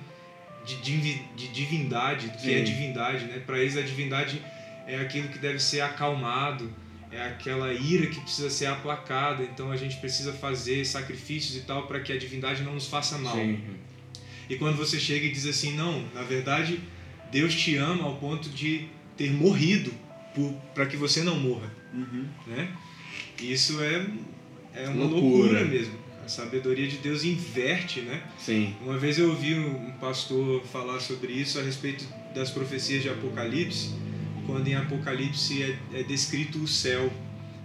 de, 0.66 0.74
de, 0.78 1.18
de 1.36 1.48
divindade, 1.48 2.26
do 2.30 2.38
que 2.38 2.50
é 2.50 2.54
Sim. 2.56 2.60
é 2.60 2.62
divindade. 2.62 3.26
Né? 3.26 3.40
Para 3.46 3.60
eles, 3.60 3.76
a 3.76 3.82
divindade 3.82 4.42
é 4.88 4.96
aquilo 4.96 5.28
que 5.28 5.38
deve 5.38 5.60
ser 5.60 5.82
acalmado, 5.82 6.68
é 7.12 7.28
aquela 7.28 7.72
ira 7.72 8.08
que 8.08 8.20
precisa 8.20 8.50
ser 8.50 8.66
aplacada. 8.66 9.44
Então, 9.44 9.70
a 9.70 9.76
gente 9.76 9.98
precisa 9.98 10.32
fazer 10.32 10.84
sacrifícios 10.84 11.56
e 11.56 11.60
tal 11.60 11.86
para 11.86 12.00
que 12.00 12.12
a 12.12 12.18
divindade 12.18 12.64
não 12.64 12.74
nos 12.74 12.88
faça 12.88 13.16
mal. 13.18 13.36
Sim. 13.36 13.60
E 14.50 14.56
quando 14.56 14.76
você 14.76 14.98
chega 14.98 15.26
e 15.26 15.30
diz 15.30 15.46
assim, 15.46 15.76
não, 15.76 16.04
na 16.12 16.22
verdade, 16.22 16.80
Deus 17.30 17.54
te 17.54 17.76
ama 17.76 18.02
ao 18.02 18.16
ponto 18.16 18.48
de 18.48 18.88
ter 19.16 19.30
morrido 19.30 20.02
para 20.74 20.86
que 20.86 20.96
você 20.96 21.22
não 21.22 21.38
morra. 21.38 21.70
Uhum. 21.92 22.26
Né? 22.46 22.68
Isso 23.40 23.82
é, 23.82 24.06
é 24.74 24.88
uma 24.88 25.04
loucura. 25.04 25.20
loucura. 25.20 25.64
mesmo. 25.64 26.04
A 26.24 26.28
sabedoria 26.28 26.88
de 26.88 26.96
Deus 26.98 27.22
inverte, 27.22 28.00
né? 28.00 28.22
Sim. 28.38 28.74
Uma 28.80 28.96
vez 28.96 29.18
eu 29.18 29.28
ouvi 29.28 29.54
um 29.54 29.90
pastor 30.00 30.64
falar 30.64 30.98
sobre 30.98 31.32
isso 31.32 31.58
a 31.58 31.62
respeito 31.62 32.06
das 32.34 32.50
profecias 32.50 33.02
de 33.02 33.10
Apocalipse, 33.10 33.90
quando 34.46 34.66
em 34.66 34.74
Apocalipse 34.74 35.62
é, 35.62 36.00
é 36.00 36.02
descrito 36.02 36.58
o 36.58 36.66
céu 36.66 37.12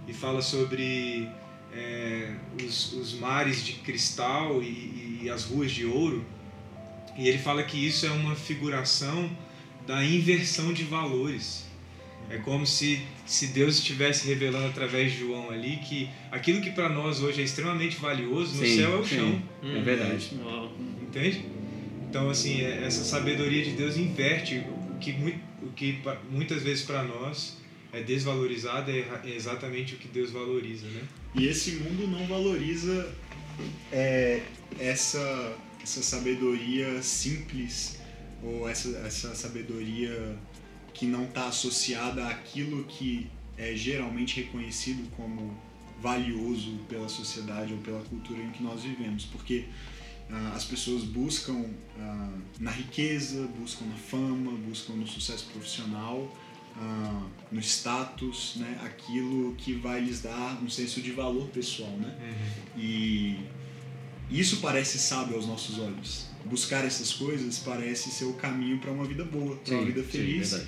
e 0.06 0.12
fala 0.12 0.42
sobre 0.42 1.26
é, 1.72 2.34
os, 2.62 2.92
os, 2.92 3.14
mares 3.14 3.64
de 3.64 3.74
cristal 3.74 4.62
e, 4.62 5.20
e 5.22 5.30
as 5.30 5.44
ruas 5.44 5.70
de 5.70 5.86
ouro. 5.86 6.24
E 7.16 7.28
ele 7.28 7.38
fala 7.38 7.62
que 7.62 7.78
isso 7.78 8.06
é 8.06 8.10
uma 8.10 8.34
figuração 8.34 9.30
da 9.86 10.04
inversão 10.04 10.72
de 10.72 10.84
valores. 10.84 11.69
É 12.30 12.38
como 12.38 12.64
se, 12.64 13.02
se 13.26 13.48
Deus 13.48 13.78
estivesse 13.78 14.28
revelando 14.28 14.68
através 14.68 15.12
de 15.12 15.18
João 15.18 15.50
ali 15.50 15.78
que 15.78 16.08
aquilo 16.30 16.60
que 16.60 16.70
para 16.70 16.88
nós 16.88 17.20
hoje 17.20 17.40
é 17.40 17.44
extremamente 17.44 17.96
valioso, 17.96 18.54
no 18.54 18.64
sim, 18.64 18.76
céu 18.76 18.92
é 18.92 19.00
o 19.00 19.04
sim. 19.04 19.16
chão. 19.16 19.42
Hum, 19.64 19.76
é 19.76 19.80
verdade. 19.80 20.30
Entende? 21.02 21.44
Então, 22.08 22.30
assim, 22.30 22.60
é, 22.62 22.84
essa 22.84 23.02
sabedoria 23.02 23.64
de 23.64 23.72
Deus 23.72 23.96
inverte 23.96 24.64
o 24.94 24.98
que, 24.98 25.10
o 25.62 25.72
que 25.72 25.98
muitas 26.30 26.62
vezes 26.62 26.84
para 26.84 27.02
nós 27.02 27.58
é 27.92 28.00
desvalorizado, 28.00 28.90
é 28.90 29.04
exatamente 29.34 29.94
o 29.94 29.98
que 29.98 30.06
Deus 30.06 30.30
valoriza, 30.30 30.86
né? 30.86 31.02
E 31.34 31.46
esse 31.46 31.72
mundo 31.72 32.06
não 32.06 32.26
valoriza 32.26 33.12
é, 33.92 34.42
essa, 34.78 35.56
essa 35.82 36.02
sabedoria 36.02 37.02
simples 37.02 37.98
ou 38.42 38.68
essa, 38.68 38.88
essa 38.98 39.34
sabedoria 39.34 40.36
que 40.92 41.06
não 41.06 41.24
está 41.24 41.46
associada 41.46 42.26
àquilo 42.26 42.84
que 42.84 43.28
é 43.56 43.74
geralmente 43.74 44.40
reconhecido 44.40 45.08
como 45.16 45.56
valioso 46.00 46.78
pela 46.88 47.08
sociedade 47.08 47.72
ou 47.72 47.78
pela 47.80 48.00
cultura 48.00 48.42
em 48.42 48.50
que 48.50 48.62
nós 48.62 48.82
vivemos, 48.82 49.24
porque 49.26 49.66
ah, 50.30 50.52
as 50.54 50.64
pessoas 50.64 51.04
buscam 51.04 51.64
ah, 51.98 52.32
na 52.58 52.70
riqueza, 52.70 53.46
buscam 53.58 53.84
na 53.86 53.96
fama, 53.96 54.52
buscam 54.52 54.94
no 54.94 55.06
sucesso 55.06 55.46
profissional, 55.52 56.34
ah, 56.76 57.26
no 57.52 57.60
status, 57.60 58.54
né, 58.56 58.80
aquilo 58.82 59.54
que 59.56 59.74
vai 59.74 60.00
lhes 60.00 60.22
dar 60.22 60.62
um 60.62 60.70
senso 60.70 61.02
de 61.02 61.10
valor 61.10 61.48
pessoal, 61.48 61.90
né? 61.90 62.16
Uhum. 62.18 62.80
E 62.80 63.38
isso 64.30 64.58
parece 64.58 64.98
sábio 64.98 65.36
aos 65.36 65.46
nossos 65.46 65.78
olhos. 65.78 66.29
Buscar 66.44 66.84
essas 66.84 67.12
coisas 67.12 67.58
parece 67.58 68.10
ser 68.10 68.24
o 68.24 68.32
caminho 68.34 68.78
para 68.78 68.90
uma 68.90 69.04
vida 69.04 69.24
boa, 69.24 69.56
para 69.56 69.74
uma 69.74 69.84
vida 69.84 70.02
feliz. 70.02 70.48
Sim, 70.48 70.66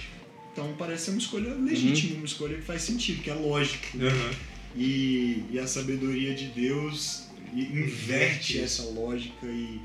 então 0.52 0.74
parece 0.78 1.06
ser 1.06 1.10
uma 1.12 1.18
escolha 1.18 1.54
legítima, 1.54 2.12
uhum. 2.12 2.18
uma 2.18 2.26
escolha 2.26 2.56
que 2.56 2.62
faz 2.62 2.82
sentido, 2.82 3.22
que 3.22 3.30
é 3.30 3.34
lógico. 3.34 3.96
Né? 3.96 4.08
Uhum. 4.08 4.30
E, 4.76 5.44
e 5.50 5.58
a 5.58 5.66
sabedoria 5.66 6.34
de 6.34 6.46
Deus 6.48 7.24
inverte 7.54 8.60
essa 8.60 8.82
lógica 8.84 9.46
e 9.46 9.80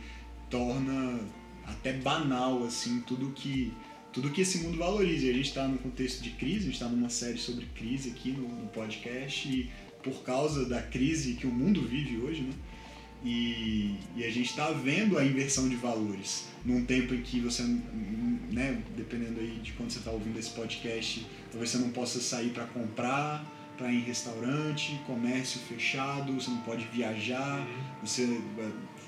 torna 0.49 1.19
até 1.65 1.93
banal 1.93 2.63
assim 2.63 3.01
tudo 3.01 3.31
que 3.31 3.73
tudo 4.13 4.31
que 4.31 4.41
esse 4.41 4.59
mundo 4.59 4.77
valoriza. 4.77 5.25
E 5.25 5.29
a 5.29 5.33
gente 5.33 5.47
está 5.47 5.67
num 5.67 5.77
contexto 5.77 6.23
de 6.23 6.31
crise, 6.31 6.59
a 6.59 6.61
gente 6.63 6.73
está 6.73 6.87
numa 6.87 7.09
série 7.09 7.37
sobre 7.37 7.65
crise 7.75 8.09
aqui 8.09 8.31
no, 8.31 8.47
no 8.47 8.67
podcast 8.69 9.47
e 9.47 9.69
por 10.01 10.23
causa 10.23 10.65
da 10.65 10.81
crise 10.81 11.33
que 11.33 11.45
o 11.45 11.51
mundo 11.51 11.81
vive 11.81 12.17
hoje, 12.17 12.41
né? 12.41 12.53
E, 13.23 13.95
e, 14.15 14.23
a 14.23 14.29
gente 14.29 14.49
está 14.49 14.71
vendo 14.71 15.17
a 15.17 15.25
inversão 15.25 15.67
de 15.67 15.75
valores 15.75 16.45
num 16.63 16.85
tempo 16.85 17.13
em 17.13 17.21
que 17.21 17.39
você, 17.39 17.63
né, 17.63 18.81
dependendo 18.95 19.39
aí 19.39 19.59
de 19.63 19.73
quando 19.73 19.89
você 19.89 19.99
está 19.99 20.11
ouvindo 20.11 20.37
esse 20.37 20.51
podcast, 20.51 21.25
talvez 21.51 21.71
você 21.71 21.77
não 21.79 21.89
possa 21.89 22.19
sair 22.21 22.49
para 22.51 22.65
comprar, 22.65 23.43
para 23.75 23.91
ir 23.91 23.97
em 23.97 24.01
restaurante, 24.01 24.99
comércio 25.05 25.59
fechado, 25.61 26.33
você 26.33 26.49
não 26.49 26.61
pode 26.61 26.85
viajar, 26.85 27.59
uhum. 27.59 28.05
você 28.05 28.39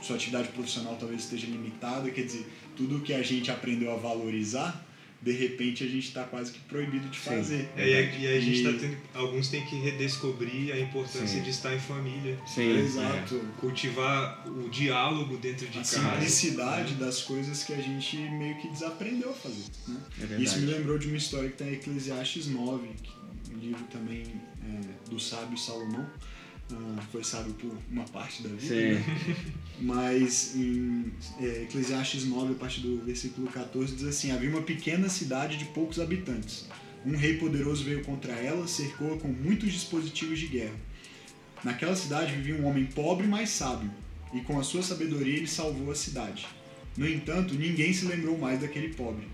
sua 0.02 0.16
atividade 0.16 0.48
profissional 0.50 0.96
talvez 0.98 1.24
esteja 1.24 1.48
limitada, 1.48 2.10
quer 2.10 2.24
dizer, 2.24 2.50
tudo 2.76 3.02
que 3.02 3.14
a 3.14 3.22
gente 3.22 3.52
aprendeu 3.52 3.92
a 3.92 3.98
valorizar 3.98 4.86
de 5.22 5.32
repente 5.32 5.84
a 5.84 5.88
gente 5.88 6.08
está 6.08 6.24
quase 6.24 6.52
que 6.52 6.60
proibido 6.60 7.10
de 7.10 7.20
fazer. 7.20 7.70
É, 7.76 7.88
e, 7.88 7.96
a, 7.96 8.02
e 8.02 8.38
a 8.38 8.40
gente 8.40 8.64
está 8.64 8.80
tendo. 8.80 8.98
Alguns 9.14 9.50
têm 9.50 9.66
que 9.66 9.76
redescobrir 9.76 10.74
a 10.74 10.80
importância 10.80 11.28
Sim. 11.28 11.42
de 11.42 11.50
estar 11.50 11.76
em 11.76 11.80
família. 11.80 12.38
Sim, 12.48 12.78
é, 12.78 12.80
exato. 12.80 13.36
É, 13.36 13.60
cultivar 13.60 14.48
o 14.48 14.70
diálogo 14.70 15.38
dentro 15.38 15.68
de 15.68 15.78
a 15.78 15.82
casa. 15.82 16.00
A 16.00 16.12
simplicidade 16.12 16.94
das 16.96 17.22
coisas 17.22 17.64
que 17.64 17.74
a 17.74 17.82
gente 17.82 18.18
meio 18.18 18.56
que 18.58 18.70
desaprendeu 18.70 19.32
a 19.32 19.34
fazer. 19.34 19.66
Né? 19.88 20.02
É 20.32 20.42
Isso 20.42 20.60
me 20.60 20.68
lembrou 20.68 20.98
de 20.98 21.08
uma 21.08 21.18
história 21.18 21.50
que 21.50 21.56
está 21.56 21.66
em 21.66 21.74
Eclesiastes 21.74 22.48
9, 22.48 22.88
um 23.54 23.58
livro 23.58 23.84
também 23.92 24.24
é, 24.64 25.10
do 25.10 25.20
sábio 25.20 25.58
Salomão 25.58 26.08
ah, 26.72 27.02
foi 27.12 27.24
sábio 27.24 27.54
por 27.54 27.76
uma 27.90 28.04
parte 28.06 28.44
da 28.44 28.50
vida, 28.50 28.76
né? 28.76 29.04
mas 29.82 30.56
em 30.56 31.12
é, 31.40 31.64
Eclesiastes 31.64 32.26
9, 32.26 32.54
a 32.54 32.56
partir 32.56 32.82
do 32.82 33.04
versículo 33.04 33.48
14, 33.48 33.96
diz 33.96 34.06
assim: 34.06 34.32
Havia 34.32 34.50
uma 34.50 34.62
pequena 34.62 35.10
cidade 35.10 35.58
de 35.58 35.66
poucos 35.66 36.00
habitantes. 36.00 36.68
Um 37.06 37.16
rei 37.16 37.38
poderoso 37.38 37.84
veio 37.84 38.04
contra 38.04 38.34
ela, 38.34 38.68
cercou-a 38.68 39.18
com 39.18 39.30
muitos 39.30 39.72
dispositivos 39.72 40.40
de 40.40 40.48
guerra. 40.48 40.76
Naquela 41.64 41.96
cidade 41.96 42.36
vivia 42.36 42.56
um 42.56 42.66
homem 42.66 42.86
pobre, 42.86 43.26
mas 43.28 43.50
sábio, 43.50 43.90
e 44.34 44.42
com 44.42 44.60
a 44.60 44.64
sua 44.64 44.84
sabedoria 44.84 45.38
ele 45.38 45.48
salvou 45.48 45.92
a 45.92 45.96
cidade. 45.96 46.46
No 46.98 47.08
entanto, 47.08 47.54
ninguém 47.54 47.94
se 47.94 48.06
lembrou 48.06 48.38
mais 48.38 48.60
daquele 48.60 48.94
pobre. 48.94 49.28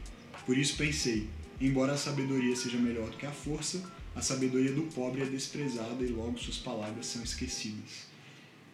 Por 0.45 0.57
isso 0.57 0.77
pensei: 0.77 1.27
embora 1.59 1.93
a 1.93 1.97
sabedoria 1.97 2.55
seja 2.55 2.77
melhor 2.77 3.09
do 3.09 3.17
que 3.17 3.25
a 3.25 3.31
força, 3.31 3.81
a 4.15 4.21
sabedoria 4.21 4.71
do 4.71 4.83
pobre 4.83 5.23
é 5.23 5.25
desprezada 5.25 6.03
e 6.03 6.07
logo 6.07 6.37
suas 6.37 6.57
palavras 6.57 7.07
são 7.07 7.23
esquecidas. 7.23 8.05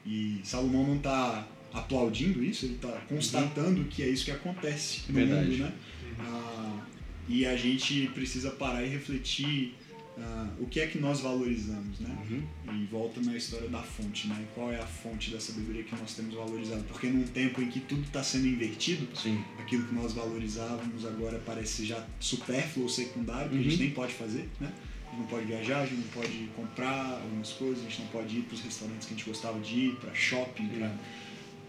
E 0.06 0.42
Salomão 0.44 0.86
não 0.86 0.98
está 0.98 1.48
aplaudindo 1.74 2.44
isso, 2.44 2.66
ele 2.66 2.76
está 2.76 2.90
constatando 3.08 3.82
uhum. 3.82 3.88
que 3.88 4.04
é 4.04 4.10
isso 4.10 4.26
que 4.26 4.32
acontece 4.32 5.02
no 5.08 5.16
Verdade. 5.16 5.50
mundo, 5.50 5.64
né? 5.64 5.74
Ah, 6.20 6.80
e 7.28 7.46
a 7.46 7.56
gente 7.56 8.08
precisa 8.14 8.52
parar 8.52 8.84
e 8.84 8.90
refletir 8.90 9.76
ah, 10.18 10.50
o 10.60 10.66
que 10.66 10.80
é 10.80 10.88
que 10.88 11.00
nós 11.00 11.22
valorizamos, 11.22 12.00
né? 12.00 12.16
Uhum. 12.30 12.44
E 12.76 12.86
volta 12.86 13.22
na 13.22 13.36
história 13.36 13.70
da 13.70 13.82
fonte, 13.82 14.28
né? 14.28 14.46
Qual 14.54 14.72
é 14.72 14.80
a 14.80 14.86
fonte 14.86 15.32
da 15.32 15.40
sabedoria 15.40 15.84
que 15.84 15.96
nós 15.96 16.14
temos 16.14 16.36
valorizado? 16.36 16.84
Porque 16.84 17.08
num 17.08 17.24
tempo 17.24 17.62
em 17.62 17.70
que 17.70 17.80
tudo 17.80 18.04
está 18.04 18.22
sendo 18.22 18.48
invertido, 18.48 19.08
Sim. 19.16 19.44
aquilo 19.60 19.88
que 19.88 19.96
nós 19.96 20.14
valorizávamos 20.14 21.06
agora 21.06 21.42
parece 21.46 21.86
já 21.86 22.06
supérfluo 22.20 22.84
ou 22.84 22.90
secundário, 22.90 23.50
que 23.50 23.58
a 23.58 23.62
gente 23.62 23.74
uhum. 23.76 23.80
nem 23.80 23.92
pode 23.92 24.14
fazer, 24.14 24.50
né? 24.60 24.72
gente 25.12 25.20
não 25.20 25.26
pode 25.26 25.46
viajar, 25.46 25.82
a 25.82 25.86
gente 25.86 26.02
não 26.02 26.08
pode 26.10 26.50
comprar 26.56 27.20
algumas 27.22 27.50
coisas, 27.52 27.80
a 27.80 27.90
gente 27.90 28.02
não 28.02 28.08
pode 28.08 28.38
ir 28.38 28.42
para 28.44 28.56
os 28.56 28.62
restaurantes 28.62 29.08
que 29.08 29.14
a 29.14 29.18
gente 29.18 29.28
gostava 29.28 29.60
de 29.60 29.76
ir, 29.76 29.96
para 29.96 30.14
shopping, 30.14 30.68
para 30.70 30.96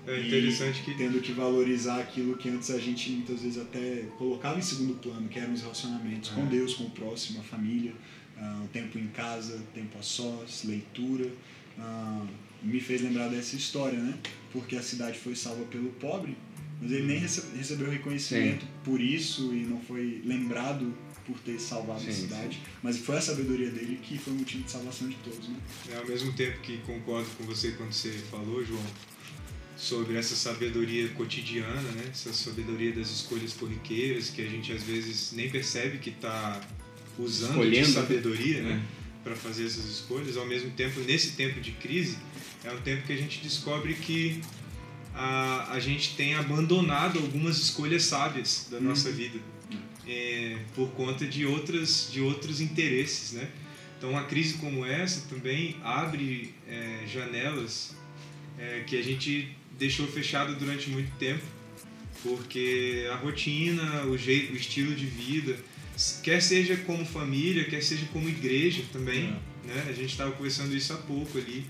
é 0.07 0.27
interessante 0.27 0.83
que 0.83 0.95
tendo 0.95 1.21
que 1.21 1.33
valorizar 1.33 2.01
aquilo 2.01 2.37
que 2.37 2.49
antes 2.49 2.71
a 2.71 2.79
gente 2.79 3.11
muitas 3.11 3.43
vezes 3.43 3.59
até 3.59 4.05
colocava 4.19 4.59
em 4.59 4.63
segundo 4.63 4.95
plano, 4.95 5.29
que 5.29 5.39
eram 5.39 5.53
os 5.53 5.61
relacionamentos 5.61 6.31
é. 6.33 6.35
com 6.35 6.47
Deus, 6.47 6.75
com 6.75 6.85
o 6.85 6.91
próximo, 6.91 7.41
a 7.41 7.43
família, 7.43 7.93
uh, 8.37 8.65
o 8.65 8.69
tempo 8.69 8.99
em 8.99 9.07
casa, 9.09 9.63
tempo 9.75 9.97
a 9.99 10.03
sós, 10.03 10.65
leitura. 10.65 11.31
Uh, 11.79 12.27
me 12.63 12.81
fez 12.81 13.03
lembrar 13.03 13.29
dessa 13.29 13.57
história, 13.57 13.99
né? 13.99 14.15
Porque 14.53 14.77
a 14.77 14.83
cidade 14.83 15.19
foi 15.19 15.35
salva 15.35 15.65
pelo 15.65 15.91
pobre, 15.93 16.37
mas 16.81 16.93
ele 16.93 17.07
nem 17.07 17.19
recebeu 17.19 17.91
reconhecimento 17.91 18.65
Sim. 18.65 18.71
por 18.85 19.01
isso 19.01 19.53
e 19.53 19.65
não 19.65 19.81
foi 19.81 20.23
lembrado 20.25 20.95
por 21.27 21.39
ter 21.41 21.59
salvado 21.59 22.01
sim, 22.01 22.09
a 22.09 22.13
cidade, 22.13 22.57
sim. 22.57 22.63
mas 22.83 22.99
foi 22.99 23.17
a 23.17 23.21
sabedoria 23.21 23.71
dele 23.71 23.99
que 24.03 24.19
foi 24.19 24.33
o 24.33 24.37
motivo 24.37 24.65
de 24.65 24.71
salvação 24.71 25.09
de 25.09 25.15
todos. 25.17 25.49
Né? 25.49 25.57
É, 25.93 25.97
ao 25.97 26.07
mesmo 26.07 26.33
tempo 26.33 26.61
que 26.61 26.79
concordo 26.79 27.29
com 27.39 27.45
você 27.45 27.73
quando 27.73 27.93
você 27.93 28.11
falou, 28.31 28.65
João, 28.65 28.83
sobre 29.83 30.17
essa 30.17 30.37
sabedoria 30.37 31.09
cotidiana, 31.09 31.83
né? 31.83 32.05
essa 32.09 32.33
sabedoria 32.33 32.93
das 32.93 33.11
escolhas 33.11 33.53
corriqueiras, 33.53 34.31
que 34.31 34.41
a 34.41 34.49
gente 34.49 34.73
às 34.73 34.85
vezes 34.85 35.33
nem 35.33 35.51
percebe 35.51 35.99
que 35.99 36.11
está 36.11 36.61
usando 37.19 37.51
Escolhendo. 37.51 37.87
de 37.89 37.93
sabedoria 37.93 38.63
né? 38.63 38.81
É. 38.81 39.25
para 39.25 39.35
fazer 39.35 39.67
essas 39.67 39.85
escolhas. 39.87 40.37
Ao 40.37 40.47
mesmo 40.47 40.71
tempo, 40.71 41.01
nesse 41.01 41.33
tempo 41.33 41.61
de 41.61 41.73
crise, 41.73 42.17
é 42.63 42.71
um 42.71 42.81
tempo 42.81 43.05
que 43.05 43.13
a 43.13 43.17
gente 43.17 43.41
descobre 43.41 43.95
que 43.95 44.41
a, 45.13 45.73
a 45.73 45.81
gente 45.81 46.15
tem 46.15 46.37
abandonado 46.37 47.19
algumas 47.19 47.59
escolhas 47.59 48.05
sábias 48.05 48.69
da 48.71 48.81
nossa 48.81 49.09
uhum. 49.09 49.17
vida 49.17 49.41
é, 50.07 50.59
por 50.77 50.91
conta 50.93 51.27
de, 51.27 51.45
outras, 51.45 52.09
de 52.13 52.21
outros 52.21 52.61
interesses, 52.61 53.33
né? 53.33 53.51
Então, 53.99 54.11
uma 54.11 54.25
crise 54.25 54.55
como 54.55 54.87
essa 54.87 55.29
também 55.29 55.77
abre 55.83 56.55
é, 56.69 57.01
janelas 57.13 57.97
é, 58.57 58.85
que 58.87 58.97
a 58.97 59.03
gente 59.03 59.57
deixou 59.83 60.07
fechado 60.07 60.55
durante 60.55 60.89
muito 60.91 61.11
tempo, 61.19 61.43
porque 62.23 63.05
a 63.11 63.17
rotina, 63.17 64.05
o 64.05 64.17
jeito, 64.17 64.53
o 64.53 64.57
estilo 64.57 64.95
de 64.95 65.07
vida, 65.07 65.59
quer 66.23 66.41
seja 66.41 66.77
como 66.77 67.05
família, 67.05 67.65
quer 67.65 67.83
seja 67.83 68.07
como 68.13 68.29
igreja 68.29 68.85
também, 68.93 69.35
é. 69.65 69.67
né? 69.67 69.87
A 69.89 69.93
gente 69.93 70.11
estava 70.11 70.31
conversando 70.31 70.75
isso 70.77 70.93
há 70.93 70.97
pouco 70.97 71.37
ali. 71.37 71.67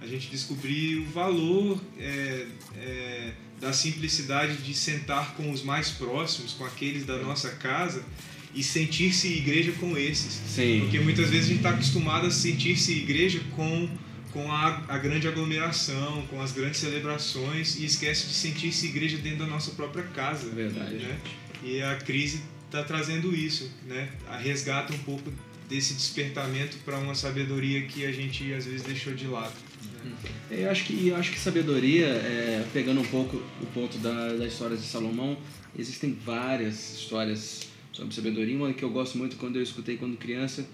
A 0.00 0.06
gente 0.08 0.28
descobriu 0.28 1.02
o 1.02 1.10
valor 1.12 1.80
é, 1.96 2.46
é, 2.76 3.32
da 3.60 3.72
simplicidade 3.72 4.56
de 4.56 4.74
sentar 4.74 5.34
com 5.36 5.52
os 5.52 5.62
mais 5.62 5.90
próximos, 5.90 6.52
com 6.54 6.64
aqueles 6.64 7.06
da 7.06 7.18
nossa 7.18 7.50
casa 7.50 8.04
e 8.52 8.64
sentir-se 8.64 9.28
igreja 9.28 9.70
com 9.78 9.96
esses. 9.96 10.40
Sim. 10.48 10.80
Porque 10.80 10.98
muitas 10.98 11.30
vezes 11.30 11.46
a 11.46 11.48
gente 11.50 11.58
está 11.58 11.70
acostumado 11.70 12.26
a 12.26 12.30
sentir-se 12.32 12.92
igreja 12.92 13.40
com, 13.54 13.88
com 14.32 14.50
a, 14.50 14.82
a, 14.88 14.98
grande 14.98 15.28
aglomeração, 15.28 16.26
com 16.26 16.40
as 16.40 16.52
grandes 16.52 16.80
celebrações 16.80 17.78
e 17.78 17.84
esquece 17.84 18.26
de 18.26 18.34
sentir-se 18.34 18.86
igreja 18.86 19.18
dentro 19.18 19.40
da 19.40 19.46
nossa 19.46 19.72
própria 19.72 20.04
casa. 20.04 20.48
Verdade. 20.48 20.96
Né? 20.96 21.18
E 21.62 21.82
a 21.82 21.96
crise 21.96 22.42
está 22.66 22.82
trazendo 22.82 23.34
isso, 23.34 23.70
né? 23.86 24.10
A 24.26 24.36
resgata 24.36 24.92
um 24.94 24.98
pouco 24.98 25.30
desse 25.68 25.94
despertamento 25.94 26.78
para 26.84 26.98
uma 26.98 27.14
sabedoria 27.14 27.82
que 27.82 28.04
a 28.04 28.12
gente 28.12 28.52
às 28.52 28.64
vezes 28.64 28.82
deixou 28.82 29.14
de 29.14 29.26
lado. 29.26 29.54
Eu 30.50 30.70
acho 30.70 30.84
que, 30.84 31.08
eu 31.08 31.16
acho 31.16 31.30
que 31.30 31.38
sabedoria, 31.38 32.06
é, 32.06 32.66
pegando 32.72 33.00
um 33.00 33.04
pouco 33.04 33.36
o 33.60 33.66
ponto 33.66 33.98
da, 33.98 34.32
das 34.32 34.52
histórias 34.52 34.80
de 34.80 34.86
Salomão, 34.86 35.36
existem 35.78 36.12
várias 36.12 36.94
histórias 36.94 37.68
sobre 37.92 38.14
sabedoria. 38.14 38.56
Uma 38.56 38.72
que 38.72 38.82
eu 38.82 38.90
gosto 38.90 39.16
muito 39.16 39.36
quando 39.36 39.56
eu 39.56 39.62
escutei 39.62 39.96
quando 39.96 40.16
criança 40.16 40.66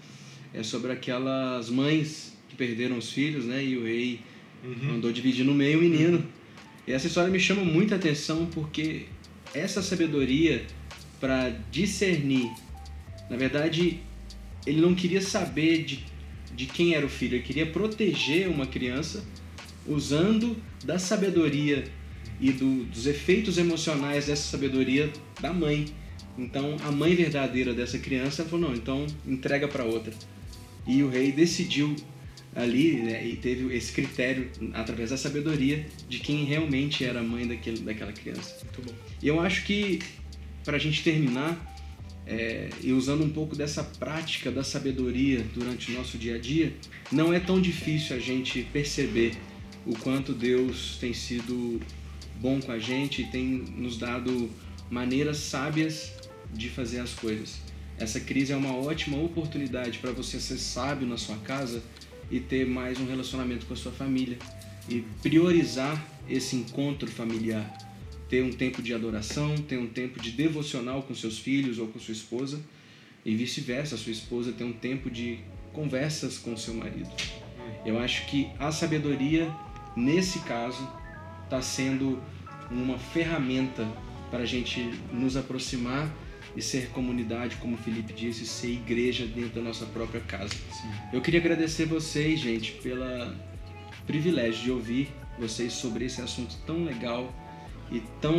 é 0.53 0.63
sobre 0.63 0.91
aquelas 0.91 1.69
mães 1.69 2.33
perderam 2.59 2.97
os 2.99 3.11
filhos, 3.11 3.45
né? 3.45 3.63
E 3.63 3.75
o 3.75 3.83
rei 3.85 4.19
uhum. 4.63 4.93
mandou 4.93 5.11
dividir 5.11 5.43
no 5.43 5.55
meio 5.55 5.79
o 5.79 5.81
menino. 5.81 6.23
E 6.85 6.91
essa 6.91 7.07
história 7.07 7.31
me 7.31 7.39
chama 7.39 7.63
muita 7.63 7.95
atenção 7.95 8.45
porque 8.47 9.05
essa 9.53 9.81
sabedoria 9.81 10.65
para 11.19 11.49
discernir, 11.71 12.51
na 13.29 13.37
verdade, 13.37 13.99
ele 14.65 14.79
não 14.79 14.93
queria 14.93 15.21
saber 15.21 15.83
de 15.83 16.03
de 16.59 16.65
quem 16.65 16.93
era 16.93 17.05
o 17.05 17.09
filho. 17.09 17.35
Ele 17.35 17.43
queria 17.43 17.65
proteger 17.65 18.49
uma 18.49 18.65
criança 18.65 19.23
usando 19.87 20.57
da 20.83 20.99
sabedoria 20.99 21.85
e 22.39 22.51
do, 22.51 22.83
dos 22.83 23.07
efeitos 23.07 23.57
emocionais 23.57 24.25
dessa 24.25 24.43
sabedoria 24.43 25.09
da 25.39 25.53
mãe. 25.53 25.85
Então, 26.37 26.75
a 26.83 26.91
mãe 26.91 27.15
verdadeira 27.15 27.73
dessa 27.73 27.97
criança 27.97 28.43
falou: 28.43 28.69
não, 28.69 28.75
então 28.75 29.07
entrega 29.25 29.69
para 29.69 29.85
outra. 29.85 30.13
E 30.85 31.01
o 31.01 31.09
rei 31.09 31.31
decidiu 31.31 31.95
ali 32.55 32.93
né, 32.93 33.25
e 33.25 33.35
teve 33.35 33.75
esse 33.75 33.91
critério 33.91 34.49
através 34.73 35.11
da 35.11 35.17
sabedoria 35.17 35.85
de 36.07 36.19
quem 36.19 36.45
realmente 36.45 37.05
era 37.05 37.19
a 37.19 37.23
mãe 37.23 37.47
daquele, 37.47 37.79
daquela 37.79 38.11
criança. 38.11 38.57
Muito 38.63 38.81
bom. 38.81 38.97
E 39.21 39.27
eu 39.27 39.39
acho 39.39 39.65
que 39.65 39.99
para 40.63 40.77
a 40.77 40.79
gente 40.79 41.03
terminar, 41.03 41.57
é, 42.25 42.69
e 42.81 42.91
usando 42.91 43.23
um 43.23 43.29
pouco 43.29 43.55
dessa 43.55 43.83
prática 43.83 44.51
da 44.51 44.63
sabedoria 44.63 45.43
durante 45.53 45.91
o 45.91 45.95
nosso 45.95 46.17
dia 46.17 46.35
a 46.35 46.37
dia, 46.37 46.73
não 47.11 47.33
é 47.33 47.39
tão 47.39 47.59
difícil 47.59 48.15
a 48.15 48.19
gente 48.19 48.63
perceber 48.71 49.33
o 49.85 49.95
quanto 49.97 50.33
Deus 50.33 50.97
tem 50.99 51.13
sido 51.13 51.81
bom 52.39 52.59
com 52.59 52.71
a 52.71 52.79
gente 52.79 53.23
e 53.23 53.25
tem 53.25 53.45
nos 53.75 53.97
dado 53.97 54.49
maneiras 54.89 55.37
sábias 55.37 56.13
de 56.53 56.69
fazer 56.69 56.99
as 56.99 57.13
coisas. 57.13 57.59
Essa 57.97 58.19
crise 58.19 58.53
é 58.53 58.55
uma 58.55 58.75
ótima 58.75 59.17
oportunidade 59.17 59.99
para 59.99 60.11
você 60.11 60.39
ser 60.39 60.57
sábio 60.57 61.07
na 61.07 61.17
sua 61.17 61.35
casa 61.37 61.83
e 62.29 62.39
ter 62.39 62.65
mais 62.65 62.99
um 62.99 63.05
relacionamento 63.05 63.65
com 63.65 63.73
a 63.73 63.77
sua 63.77 63.91
família 63.91 64.37
e 64.87 65.03
priorizar 65.21 66.03
esse 66.27 66.55
encontro 66.55 67.09
familiar 67.09 67.89
ter 68.29 68.43
um 68.43 68.51
tempo 68.51 68.81
de 68.81 68.93
adoração, 68.93 69.55
ter 69.57 69.77
um 69.77 69.87
tempo 69.87 70.21
de 70.21 70.31
devocional 70.31 71.01
com 71.01 71.15
seus 71.15 71.39
filhos 71.39 71.79
ou 71.79 71.87
com 71.87 71.99
sua 71.99 72.13
esposa, 72.13 72.61
e 73.25 73.35
vice-versa, 73.35 73.97
sua 73.97 74.11
esposa 74.11 74.53
ter 74.53 74.63
um 74.63 74.71
tempo 74.71 75.09
de 75.09 75.39
conversas 75.73 76.37
com 76.37 76.55
seu 76.55 76.73
marido. 76.73 77.09
Eu 77.85 77.99
acho 77.99 78.27
que 78.27 78.47
a 78.59 78.71
sabedoria, 78.71 79.51
nesse 79.95 80.39
caso, 80.39 80.87
está 81.43 81.61
sendo 81.61 82.21
uma 82.69 82.97
ferramenta 82.97 83.85
para 84.29 84.43
a 84.43 84.45
gente 84.45 84.79
nos 85.11 85.35
aproximar 85.35 86.07
e 86.55 86.61
ser 86.61 86.89
comunidade, 86.89 87.55
como 87.57 87.75
o 87.75 87.77
Felipe 87.77 88.13
disse, 88.13 88.45
ser 88.45 88.71
igreja 88.71 89.25
dentro 89.25 89.55
da 89.55 89.61
nossa 89.61 89.85
própria 89.85 90.21
casa. 90.21 90.53
Sim. 90.53 90.89
Eu 91.13 91.21
queria 91.21 91.39
agradecer 91.39 91.85
vocês, 91.85 92.39
gente, 92.39 92.73
pelo 92.73 93.33
privilégio 94.05 94.63
de 94.63 94.71
ouvir 94.71 95.09
vocês 95.37 95.73
sobre 95.73 96.05
esse 96.05 96.21
assunto 96.21 96.57
tão 96.65 96.83
legal 96.83 97.33
e 97.91 98.01
tão 98.21 98.35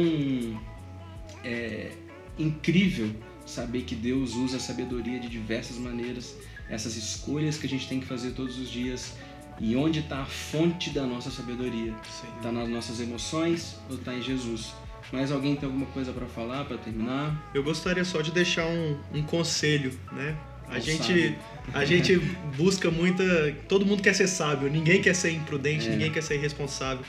é, 1.44 1.92
incrível 2.38 3.14
saber 3.46 3.83
que 3.83 3.94
Deus 3.94 4.35
usa 4.35 4.59
a 4.59 4.61
sabedoria 4.61 5.18
de 5.18 5.29
diversas 5.29 5.77
maneiras, 5.77 6.37
essas 6.68 6.96
escolhas 6.96 7.59
que 7.59 7.66
a 7.66 7.68
gente 7.68 7.88
tem 7.88 8.01
que 8.01 8.07
fazer 8.07 8.33
todos 8.33 8.59
os 8.59 8.70
dias. 8.70 9.14
E 9.59 9.77
onde 9.77 9.99
está 10.01 10.23
a 10.23 10.27
fonte 10.27 10.90
da 10.90 11.05
nossa 11.05 11.31
sabedoria? 11.31 11.94
Está 12.37 12.51
nas 12.51 12.68
nossas 12.68 13.01
emoções 13.01 13.77
ou 13.90 13.96
está 13.96 14.14
em 14.14 14.23
Jesus? 14.23 14.73
Mais 15.13 15.33
alguém 15.33 15.57
tem 15.57 15.67
alguma 15.67 15.87
coisa 15.87 16.13
para 16.13 16.27
falar 16.27 16.65
para 16.65 16.79
terminar? 16.79 17.51
Eu 17.55 17.63
gostaria 17.63 18.05
só 18.05 18.21
de 18.21 18.31
deixar 18.31 18.67
um, 18.67 18.99
um 19.13 19.23
conselho, 19.23 19.93
né? 20.13 20.37
A 20.69 20.79
gente, 20.79 21.03
sábio. 21.03 21.39
a 21.75 21.85
gente 21.85 22.17
busca 22.57 22.91
muita. 22.91 23.25
Todo 23.69 23.85
mundo 23.85 24.03
quer 24.03 24.15
ser 24.15 24.29
sábio, 24.29 24.71
ninguém 24.71 25.03
quer 25.03 25.15
ser 25.15 25.33
imprudente, 25.33 25.89
É. 25.89 25.91
ninguém 25.91 26.13
quer 26.13 26.23
ser 26.23 26.35
irresponsável. 26.37 27.05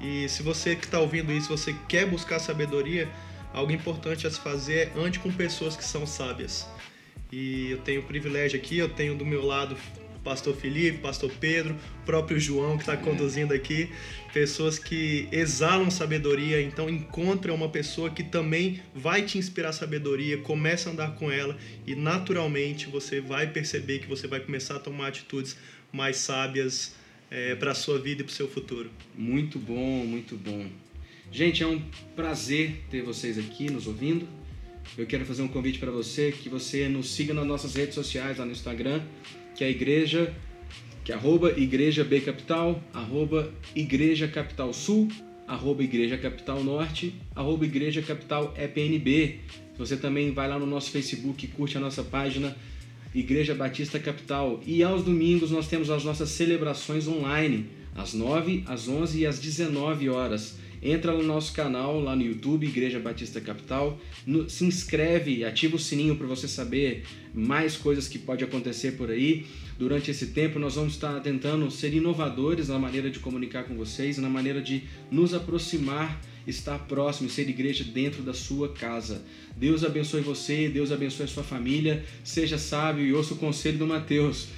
E 0.00 0.28
se 0.28 0.42
você 0.42 0.74
que 0.74 0.84
está 0.86 0.98
ouvindo 0.98 1.30
isso, 1.32 1.48
você 1.48 1.74
quer 1.88 2.06
buscar 2.06 2.38
sabedoria, 2.38 3.08
algo 3.52 3.70
importante 3.72 4.26
a 4.26 4.30
se 4.30 4.40
fazer 4.40 4.92
é 4.96 4.98
ande 4.98 5.18
com 5.18 5.30
pessoas 5.30 5.76
que 5.76 5.84
são 5.84 6.06
sábias. 6.06 6.66
E 7.30 7.70
eu 7.72 7.78
tenho 7.78 8.00
o 8.00 8.04
privilégio 8.04 8.58
aqui, 8.58 8.78
eu 8.78 8.88
tenho 8.88 9.14
do 9.14 9.26
meu 9.26 9.44
lado 9.44 9.76
pastor 10.26 10.56
Felipe, 10.56 10.98
pastor 10.98 11.30
Pedro, 11.38 11.76
próprio 12.04 12.40
João 12.40 12.76
que 12.76 12.82
está 12.82 12.96
conduzindo 12.96 13.54
aqui, 13.54 13.88
pessoas 14.34 14.76
que 14.76 15.28
exalam 15.30 15.88
sabedoria, 15.88 16.60
então 16.60 16.90
encontre 16.90 17.48
uma 17.52 17.68
pessoa 17.68 18.10
que 18.10 18.24
também 18.24 18.82
vai 18.92 19.22
te 19.22 19.38
inspirar 19.38 19.72
sabedoria, 19.72 20.38
comece 20.38 20.88
a 20.88 20.90
andar 20.90 21.14
com 21.14 21.30
ela 21.30 21.56
e 21.86 21.94
naturalmente 21.94 22.88
você 22.88 23.20
vai 23.20 23.46
perceber 23.46 24.00
que 24.00 24.08
você 24.08 24.26
vai 24.26 24.40
começar 24.40 24.74
a 24.74 24.80
tomar 24.80 25.06
atitudes 25.06 25.56
mais 25.92 26.16
sábias 26.16 26.96
para 27.60 27.70
a 27.70 27.74
sua 27.74 27.96
vida 27.96 28.22
e 28.22 28.24
para 28.24 28.32
o 28.32 28.34
seu 28.34 28.48
futuro. 28.48 28.90
Muito 29.14 29.60
bom, 29.60 30.04
muito 30.04 30.36
bom. 30.36 30.66
Gente, 31.30 31.62
é 31.62 31.66
um 31.68 31.80
prazer 32.16 32.82
ter 32.90 33.02
vocês 33.02 33.38
aqui 33.38 33.70
nos 33.70 33.86
ouvindo. 33.86 34.26
Eu 34.98 35.06
quero 35.06 35.24
fazer 35.24 35.42
um 35.42 35.48
convite 35.48 35.78
para 35.78 35.92
você 35.92 36.32
que 36.32 36.48
você 36.48 36.88
nos 36.88 37.10
siga 37.10 37.32
nas 37.32 37.46
nossas 37.46 37.74
redes 37.76 37.94
sociais, 37.94 38.38
lá 38.38 38.44
no 38.44 38.52
Instagram, 38.52 39.02
que 39.56 39.64
é 39.64 39.68
a 39.68 39.70
igreja, 39.70 40.32
que 41.04 41.12
é 41.12 41.14
arroba 41.14 41.52
igreja 41.58 42.04
B 42.04 42.20
Capital, 42.20 42.82
arroba 42.92 43.52
igreja 43.74 44.28
capital 44.28 44.72
sul, 44.72 45.08
arroba 45.46 45.82
igreja 45.82 46.18
capital 46.18 46.62
norte, 46.62 47.14
arroba 47.34 47.64
igreja 47.64 48.02
capital 48.02 48.52
EPNB. 48.56 49.40
Você 49.78 49.96
também 49.96 50.32
vai 50.32 50.48
lá 50.48 50.58
no 50.58 50.66
nosso 50.66 50.90
Facebook 50.90 51.46
curte 51.48 51.76
a 51.76 51.80
nossa 51.80 52.02
página 52.02 52.56
Igreja 53.14 53.54
Batista 53.54 53.98
Capital. 53.98 54.60
E 54.66 54.82
aos 54.82 55.02
domingos 55.02 55.50
nós 55.50 55.68
temos 55.68 55.90
as 55.90 56.04
nossas 56.04 56.30
celebrações 56.30 57.08
online, 57.08 57.66
às 57.94 58.12
9, 58.12 58.64
às 58.66 58.88
11 58.88 59.20
e 59.20 59.26
às 59.26 59.38
19 59.38 60.08
horas. 60.10 60.58
Entra 60.82 61.12
no 61.12 61.22
nosso 61.22 61.52
canal 61.52 62.00
lá 62.00 62.14
no 62.14 62.22
YouTube, 62.22 62.66
Igreja 62.66 62.98
Batista 63.00 63.40
Capital, 63.40 63.98
no- 64.26 64.48
se 64.48 64.64
inscreve, 64.64 65.44
ativa 65.44 65.76
o 65.76 65.78
sininho 65.78 66.16
para 66.16 66.26
você 66.26 66.46
saber 66.46 67.04
mais 67.34 67.76
coisas 67.76 68.08
que 68.08 68.18
pode 68.18 68.44
acontecer 68.44 68.92
por 68.92 69.10
aí. 69.10 69.44
Durante 69.78 70.10
esse 70.10 70.28
tempo 70.28 70.58
nós 70.58 70.74
vamos 70.76 70.94
estar 70.94 71.20
tentando 71.20 71.70
ser 71.70 71.92
inovadores 71.92 72.68
na 72.68 72.78
maneira 72.78 73.10
de 73.10 73.18
comunicar 73.18 73.64
com 73.64 73.74
vocês, 73.74 74.16
na 74.18 74.28
maneira 74.28 74.62
de 74.62 74.84
nos 75.10 75.34
aproximar, 75.34 76.20
estar 76.46 76.78
próximo, 76.86 77.28
ser 77.28 77.48
igreja 77.48 77.84
dentro 77.84 78.22
da 78.22 78.32
sua 78.32 78.68
casa. 78.72 79.22
Deus 79.56 79.82
abençoe 79.84 80.20
você, 80.20 80.68
Deus 80.68 80.92
abençoe 80.92 81.24
a 81.24 81.28
sua 81.28 81.42
família, 81.42 82.04
seja 82.22 82.56
sábio 82.56 83.04
e 83.04 83.12
ouça 83.12 83.34
o 83.34 83.36
conselho 83.36 83.78
do 83.78 83.86
Mateus. 83.86 84.48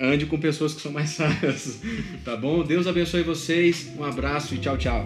Ande 0.00 0.26
com 0.26 0.38
pessoas 0.38 0.74
que 0.74 0.80
são 0.80 0.92
mais 0.92 1.10
sábias, 1.10 1.80
tá 2.24 2.36
bom? 2.36 2.62
Deus 2.62 2.86
abençoe 2.86 3.22
vocês, 3.22 3.90
um 3.98 4.04
abraço 4.04 4.54
e 4.54 4.58
tchau, 4.58 4.76
tchau. 4.76 5.04